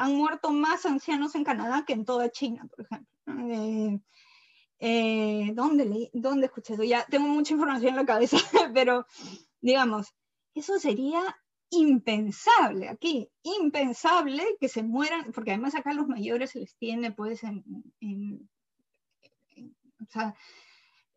[0.00, 3.08] han muerto más ancianos en Canadá que en toda China, por ejemplo.
[3.52, 4.00] Eh,
[4.78, 6.84] eh, ¿dónde, ¿Dónde escuché eso?
[6.84, 8.38] Ya tengo mucha información en la cabeza,
[8.74, 9.06] pero
[9.60, 10.14] digamos,
[10.54, 11.20] eso sería
[11.68, 17.44] impensable aquí, impensable que se mueran, porque además acá los mayores se les tiene pues
[17.44, 17.62] en,
[20.00, 20.34] o sea,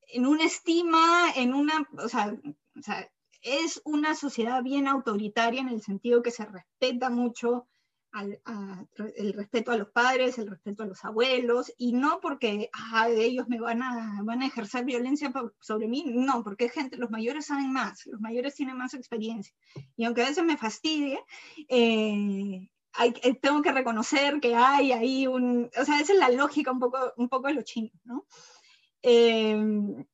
[0.10, 2.38] en una estima, en una, o sea,
[3.42, 7.66] es una sociedad bien autoritaria en el sentido que se respeta mucho
[8.14, 8.86] al, a,
[9.18, 13.48] el respeto a los padres, el respeto a los abuelos, y no porque ah, ellos
[13.50, 17.48] me van a, van a ejercer violencia por, sobre mí, no, porque gente, los mayores
[17.48, 19.54] saben más, los mayores tienen más experiencia.
[19.98, 21.20] Y aunque a veces me fastidie,
[21.68, 26.30] eh, hay, eh, tengo que reconocer que hay ahí un, o sea, esa es la
[26.30, 28.26] lógica un poco, un poco de los chinos, ¿no?
[29.02, 30.06] Eh,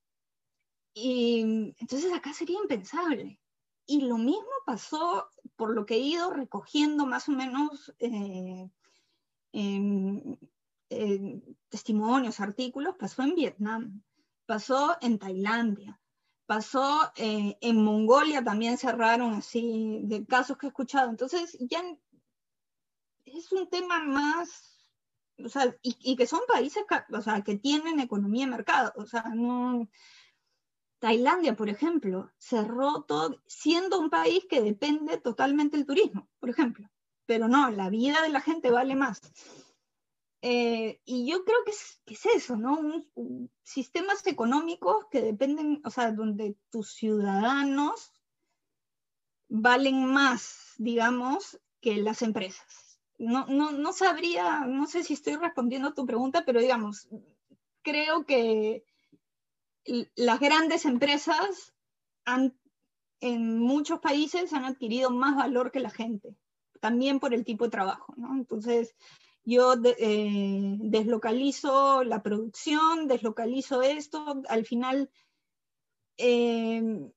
[0.94, 1.41] y
[1.78, 3.40] entonces acá sería impensable.
[3.86, 5.30] Y lo mismo pasó,
[5.60, 8.69] por lo que he ido recogiendo más o menos eh,
[11.68, 14.02] testimonios, artículos, pasó en Vietnam,
[14.45, 15.99] pasó en Tailandia,
[16.45, 21.10] pasó eh, en Mongolia también cerraron así, de casos que he escuchado.
[21.10, 21.84] Entonces ya
[23.26, 24.88] es un tema más,
[25.44, 29.06] o sea, y, y que son países o sea, que tienen economía de mercado, o
[29.06, 29.90] sea, no
[31.00, 36.90] Tailandia, por ejemplo, cerró todo, siendo un país que depende totalmente del turismo, por ejemplo.
[37.26, 39.22] Pero no, la vida de la gente vale más.
[40.42, 42.78] Eh, y yo creo que es, que es eso, ¿no?
[42.78, 48.14] Un, un, sistemas económicos que dependen, o sea, donde tus ciudadanos
[49.50, 53.00] valen más, digamos, que las empresas.
[53.18, 57.10] No, no, no sabría, no sé si estoy respondiendo a tu pregunta, pero digamos,
[57.82, 58.86] creo que
[60.16, 61.74] las grandes empresas
[63.22, 66.36] en muchos países han adquirido más valor que la gente,
[66.80, 68.14] también por el tipo de trabajo.
[68.18, 68.95] Entonces,
[69.44, 75.10] yo eh, deslocalizo la producción, deslocalizo esto, al final
[76.18, 77.11] eh,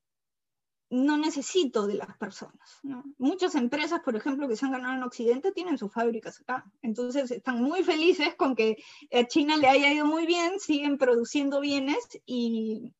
[0.93, 2.79] no necesito de las personas.
[3.17, 6.71] Muchas empresas, por ejemplo, que se han ganado en Occidente, tienen sus fábricas acá.
[6.83, 8.77] Entonces están muy felices con que
[9.11, 11.97] a China le haya ido muy bien, siguen produciendo bienes
[12.27, 12.93] y,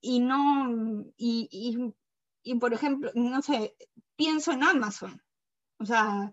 [0.00, 1.92] y no, y, y,
[2.44, 3.76] y por ejemplo, no sé,
[4.16, 5.22] pienso en Amazon.
[5.80, 6.32] O sea,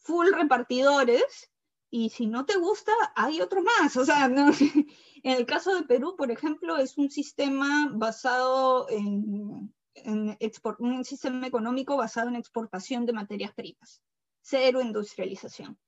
[0.00, 1.50] full repartidores
[1.88, 3.96] y si no te gusta, hay otro más.
[3.96, 9.72] O sea, no, en el caso de Perú, por ejemplo, es un sistema basado en,
[9.94, 10.36] en
[10.78, 14.02] un sistema económico basado en exportación de materias primas,
[14.40, 15.78] cero industrialización.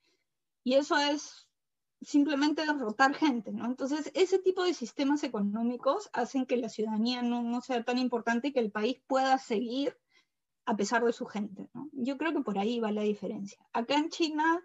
[0.65, 1.49] Y eso es
[2.01, 3.65] simplemente derrotar gente, ¿no?
[3.67, 8.49] Entonces, ese tipo de sistemas económicos hacen que la ciudadanía no, no sea tan importante
[8.49, 9.97] y que el país pueda seguir
[10.65, 11.69] a pesar de su gente.
[11.75, 11.89] ¿no?
[11.93, 13.59] Yo creo que por ahí va la diferencia.
[13.73, 14.61] Acá en China,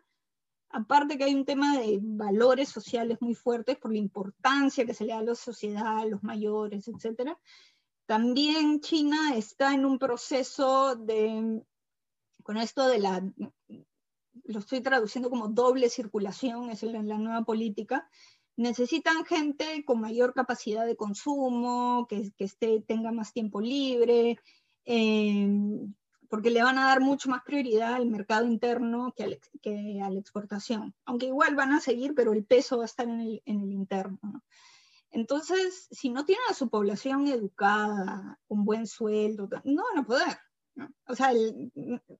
[0.69, 5.05] aparte que hay un tema de valores sociales muy fuertes por la importancia que se
[5.05, 7.37] le da a la sociedad, a los mayores, etc.,
[8.07, 11.61] también China está en un proceso de,
[12.41, 13.21] con esto de la,
[14.45, 18.09] lo estoy traduciendo como doble circulación, es la, nueva política,
[18.55, 24.39] necesitan gente con mayor capacidad de consumo, que, que esté, tenga más tiempo libre,
[24.85, 25.49] eh,
[26.29, 30.09] porque le van a dar mucho más prioridad al mercado interno que, al, que, a
[30.09, 30.95] la exportación.
[31.05, 33.71] Aunque igual van a seguir, pero el peso va a estar en el, en el
[33.73, 34.19] interno.
[34.21, 34.43] ¿no?
[35.11, 40.37] Entonces, si no tienen a su población educada, con buen sueldo, no van a poder.
[41.07, 41.71] O sea, el,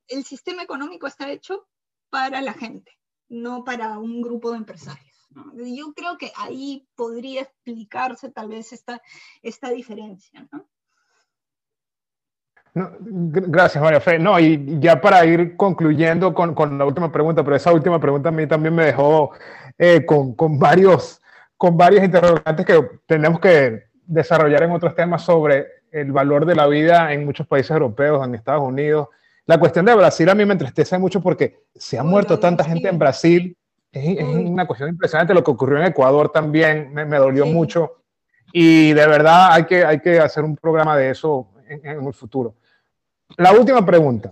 [0.07, 1.67] el sistema económico está hecho
[2.09, 2.91] para la gente,
[3.29, 5.27] no para un grupo de empresarios.
[5.29, 5.53] ¿no?
[5.55, 9.01] Yo creo que ahí podría explicarse tal vez esta,
[9.43, 10.47] esta diferencia.
[10.51, 10.67] ¿no?
[12.73, 14.19] No, gracias, María Fe.
[14.19, 18.29] No, y ya para ir concluyendo con, con, la última pregunta, pero esa última pregunta
[18.29, 19.31] a mí también me dejó
[19.79, 21.19] eh, con, con, varios,
[21.57, 26.67] con varios interrogantes que tenemos que desarrollar en otros temas sobre el valor de la
[26.67, 29.07] vida en muchos países europeos, en Estados Unidos.
[29.45, 32.87] La cuestión de Brasil a mí me entristece mucho porque se ha muerto tanta gente
[32.89, 33.57] en Brasil.
[33.91, 35.33] Es, es, una cuestión impresionante.
[35.33, 37.51] Lo que ocurrió en Ecuador también me, me dolió sí.
[37.51, 38.03] mucho.
[38.53, 42.13] Y de verdad hay que, hay que hacer un programa de eso en, en el
[42.13, 42.55] futuro
[43.35, 44.31] la última pregunta.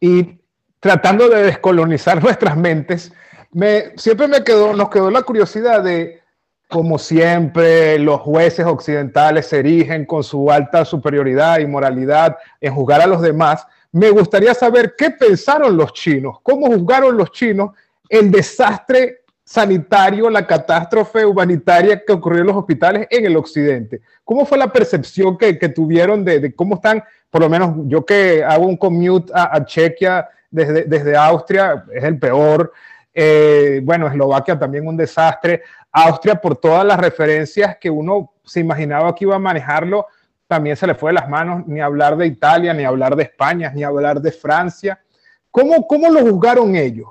[0.00, 0.40] Y
[0.80, 3.12] tratando de descolonizar nuestras mentes,
[3.54, 6.20] me, siempre me quedó, nos quedó la curiosidad de,
[6.68, 13.00] como siempre, los jueces occidentales se erigen con su alta superioridad y moralidad en juzgar
[13.00, 13.66] a los demás.
[13.92, 17.70] Me gustaría saber qué pensaron los chinos, cómo juzgaron los chinos
[18.08, 24.00] el desastre sanitario, la catástrofe humanitaria que ocurrió en los hospitales en el occidente.
[24.24, 28.42] ¿Cómo fue la percepción que, que tuvieron de, cómo están, por lo menos yo que
[28.42, 32.72] hago un commute a, a Chequia desde, desde, Austria, es el peor.
[33.14, 35.62] Eh, bueno, Eslovaquia también un desastre.
[35.92, 40.06] Austria, por todas las referencias que uno se imaginaba que iba a manejarlo,
[40.48, 43.70] también se le fue de las manos, ni hablar de Italia, ni hablar de España,
[43.72, 45.00] ni hablar de Francia.
[45.50, 47.08] ¿Cómo, cómo lo juzgaron ellos?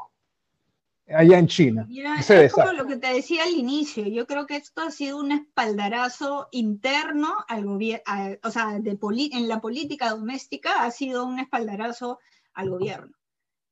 [1.07, 1.85] allá en China.
[1.87, 5.17] Mira, es como lo que te decía al inicio, yo creo que esto ha sido
[5.17, 8.03] un espaldarazo interno al gobierno,
[8.43, 8.97] o sea, de
[9.33, 12.19] en la política doméstica ha sido un espaldarazo
[12.53, 13.15] al gobierno,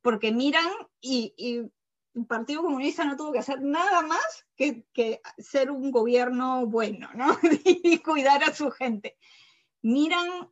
[0.01, 1.71] porque miran y, y
[2.13, 7.09] el Partido Comunista no tuvo que hacer nada más que, que ser un gobierno bueno,
[7.13, 7.37] ¿no?
[7.65, 9.17] y cuidar a su gente.
[9.81, 10.49] Miran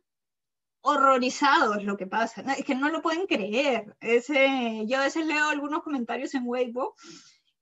[0.82, 3.96] horrorizados lo que pasa, es que no lo pueden creer.
[4.00, 6.94] Ese, yo a veces leo algunos comentarios en Weibo,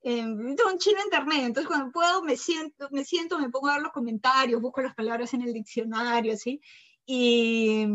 [0.01, 3.73] eh, tengo un chino intermedio, entonces cuando puedo me siento, me siento, me pongo a
[3.73, 6.61] ver los comentarios, busco las palabras en el diccionario, ¿sí?
[7.05, 7.85] Y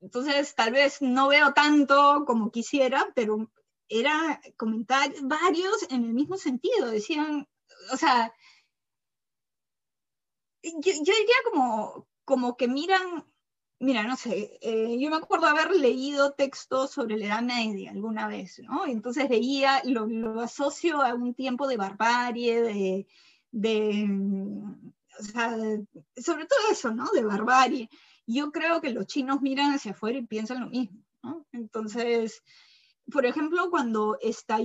[0.00, 3.48] entonces tal vez no veo tanto como quisiera, pero
[3.88, 7.48] era comentarios varios en el mismo sentido, decían,
[7.92, 8.32] o sea,
[10.62, 13.24] yo, yo diría como, como que miran
[13.80, 18.26] Mira, no sé, eh, yo me acuerdo haber leído textos sobre la Edad Media alguna
[18.26, 18.86] vez, ¿no?
[18.86, 23.06] Entonces veía, lo, lo asocio a un tiempo de barbarie, de,
[23.52, 24.08] de
[25.20, 25.56] o sea,
[26.16, 27.08] sobre todo eso, ¿no?
[27.12, 27.88] De barbarie.
[28.26, 31.46] Yo creo que los chinos miran hacia afuera y piensan lo mismo, ¿no?
[31.52, 32.42] Entonces,
[33.12, 34.58] por ejemplo, cuando está,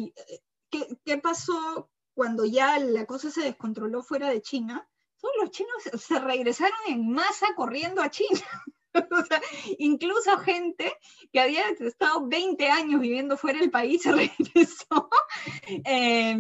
[0.69, 4.87] ¿qué, qué pasó cuando ya la cosa se descontroló fuera de China?
[5.19, 5.71] Todos los chinos
[6.01, 8.41] se regresaron en masa corriendo a China.
[9.11, 9.41] o sea,
[9.79, 10.93] incluso gente
[11.31, 15.09] que había estado 20 años viviendo fuera del país se regresó.
[15.67, 16.37] Eh,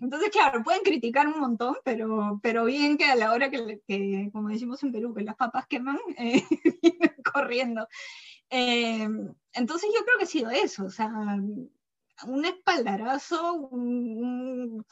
[0.00, 4.30] entonces, claro, pueden criticar un montón, pero, pero bien que a la hora que, que
[4.32, 6.42] como decimos en Perú, que las papas queman, eh,
[6.82, 7.86] vienen corriendo.
[8.56, 9.08] Eh,
[9.52, 11.10] entonces yo creo que ha sido eso, o sea,
[12.24, 14.86] un espaldarazo, un,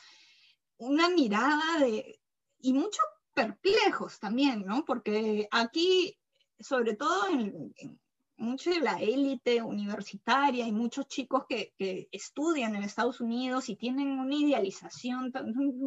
[0.78, 2.18] una mirada de...
[2.58, 4.84] y muchos perplejos también, ¿no?
[4.84, 6.18] Porque aquí
[6.58, 8.00] sobre todo en, en
[8.36, 14.18] de la élite universitaria y muchos chicos que, que, estudian en Estados Unidos y tienen
[14.18, 15.30] una idealización,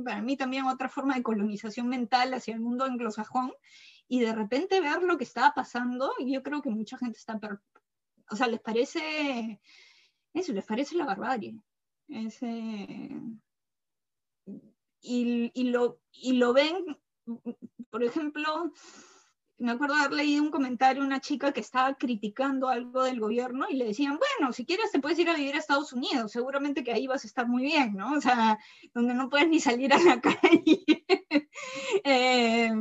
[0.06, 3.52] para mí también otra forma de colonización mental hacia el mundo anglosajón,
[4.08, 7.40] y de repente ver lo que estaba pasando, yo creo que mucha gente está,
[8.30, 9.60] o sea, les parece,
[10.34, 11.60] eso, les parece la barbarie.
[12.08, 12.48] Ese,
[15.02, 16.98] y, y, lo, y lo ven,
[17.90, 18.72] por ejemplo,
[19.58, 23.68] me acuerdo haber leído un comentario de una chica que estaba criticando algo del gobierno
[23.70, 26.84] y le decían, bueno, si quieres te puedes ir a vivir a Estados Unidos, seguramente
[26.84, 28.14] que ahí vas a estar muy bien, ¿no?
[28.14, 28.60] O sea,
[28.94, 30.84] donde no puedes ni salir a la calle.
[32.04, 32.72] eh,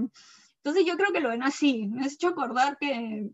[0.65, 1.89] entonces yo creo que lo ven así.
[1.89, 3.28] Me has hecho acordar que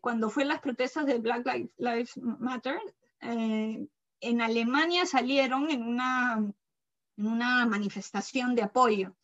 [0.00, 2.80] cuando fue las protestas de Black Lives Matter,
[3.20, 3.86] eh,
[4.20, 6.44] en Alemania salieron en una,
[7.16, 9.14] en una manifestación de apoyo.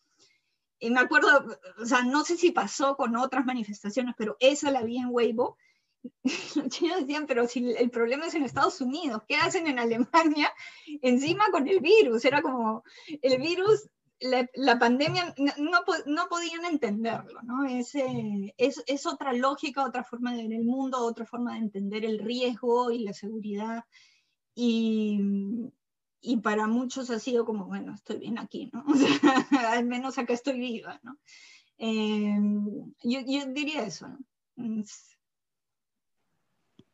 [0.78, 4.84] Y me acuerdo, o sea, no sé si pasó con otras manifestaciones, pero esa la
[4.84, 5.56] vi en Weibo.
[6.54, 10.52] Los chinos decían, pero si el problema es en Estados Unidos, ¿qué hacen en Alemania
[11.02, 12.24] encima con el virus?
[12.24, 12.84] Era como,
[13.20, 13.88] el virus
[14.22, 17.64] la, pandemia no, no, podían entenderlo, ¿no?
[17.64, 22.04] Es, es, es, otra lógica, otra forma de ver el mundo, otra forma de entender
[22.04, 23.84] el riesgo y la seguridad.
[24.54, 25.18] Y,
[26.20, 28.84] y para muchos ha sido como, bueno, estoy bien aquí, ¿no?
[29.68, 31.18] al menos acá estoy viva, ¿no?
[31.78, 32.38] Eh,
[33.02, 34.18] yo, yo, diría eso, ¿no?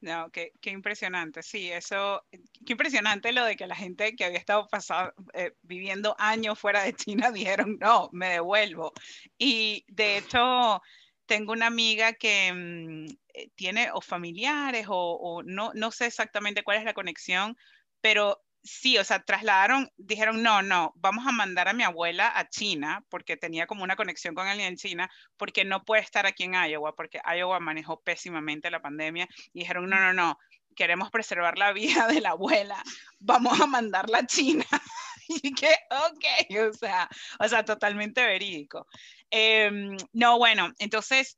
[0.01, 4.39] No, qué, qué, impresionante, sí, eso, qué impresionante lo de que la gente que había
[4.39, 8.93] estado pasado, eh, viviendo años fuera de China dijeron, no, me devuelvo.
[9.39, 10.81] Y de hecho,
[11.27, 16.63] tengo una amiga que mm, eh, tiene o familiares o, o, no, no sé exactamente
[16.63, 17.57] cuál es la conexión,
[18.01, 22.49] pero sí, o sea, trasladaron, dijeron, no, no, vamos a mandar a mi abuela a
[22.49, 26.45] China, porque tenía como una conexión con alguien en China, porque no puede estar aquí
[26.45, 30.39] en Iowa, porque Iowa manejó pésimamente la pandemia, y dijeron, no, no, no,
[30.77, 32.83] queremos preservar la vida de la abuela,
[33.19, 34.65] vamos a mandarla a China.
[35.29, 37.09] y que, ok, o sea,
[37.39, 38.87] o sea, totalmente verídico.
[39.31, 41.37] Em, no, bueno, entonces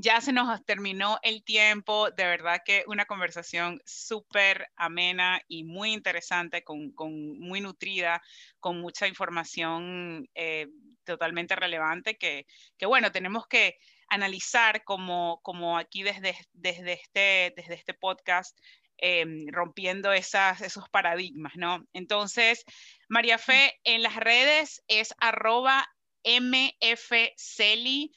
[0.00, 5.92] ya se nos terminó el tiempo, de verdad que una conversación súper amena y muy
[5.92, 6.92] interesante, con,
[7.38, 8.22] muy nutrida,
[8.60, 10.68] con mucha información eh,
[11.04, 12.46] totalmente relevante que,
[12.86, 13.78] bueno, tenemos que
[14.08, 18.58] analizar como, como aquí desde, desde, este, desde este podcast,
[18.98, 21.86] em, rompiendo esas, esos paradigmas, ¿no?
[21.92, 22.64] Entonces,
[23.08, 25.86] María Fe, en las redes es arroba
[26.24, 28.12] mfceli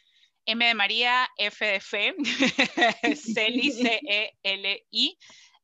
[0.49, 2.15] M de María, F de Fe,
[3.15, 5.17] Celi, C-E-L-I.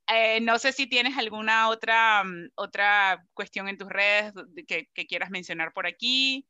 [0.07, 4.31] Eh, no sé si tienes alguna otra, mm, otra cuestión en tus redes
[4.67, 6.47] que, quieras mencionar por aquí.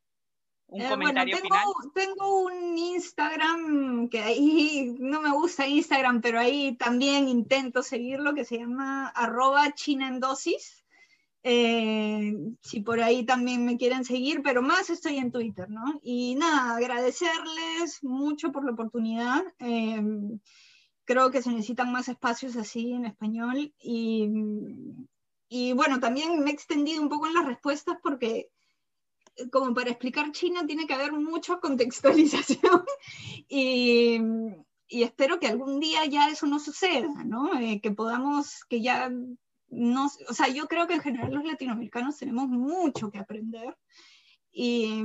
[0.67, 1.65] Un eh, comentario tengo, final.
[1.93, 8.43] Tengo un Instagram que ahí no me gusta Instagram, pero ahí también intento seguirlo, que
[8.43, 10.84] se llama arroba chinendosis.
[11.47, 15.99] Eh, si por ahí también me quieren seguir, pero más estoy en Twitter, ¿no?
[16.01, 19.43] Y nada, agradecerles mucho por la oportunidad.
[19.59, 20.01] Eh,
[21.03, 23.71] creo que se necesitan más espacios así en español.
[23.79, 24.27] Y,
[25.47, 28.49] y bueno, también me he extendido un poco en las respuestas porque
[29.51, 32.85] como para explicar China tiene que haber mucha contextualización
[33.47, 34.19] y,
[34.87, 37.53] y, espero que algún día ya eso no suceda, ¿no?
[37.59, 39.11] Eh, que podamos, que ya
[39.75, 43.75] no, o sea, yo creo que en general los latinoamericanos tenemos mucho que aprender
[44.51, 45.03] y,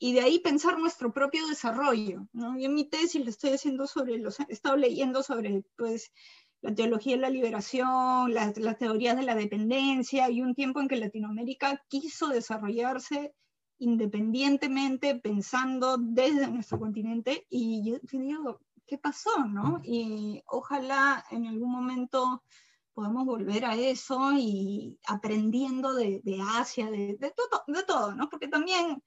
[0.00, 2.26] de ahí pensar nuestro propio desarrollo.
[2.32, 6.10] Yo en mi tesis lo estoy haciendo sobre, los, he estado leyendo sobre pues,
[6.60, 10.88] la teología de la liberación, las, las teorías de la dependencia y un tiempo en
[10.88, 13.32] que Latinoamérica quiso desarrollarse
[13.78, 19.46] independientemente, pensando desde nuestro continente, y yo digo, ¿qué pasó?
[19.46, 19.80] ¿no?
[19.82, 22.42] Y ojalá en algún momento
[23.00, 26.20] podemos volver a eso y aprendiendo de,
[26.58, 28.28] Asia, de, todo, de todo, ¿no?
[28.28, 29.02] Porque también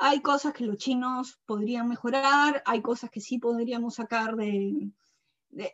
[0.00, 4.90] hay cosas que los chinos podrían mejorar, hay cosas que sí podríamos sacar de,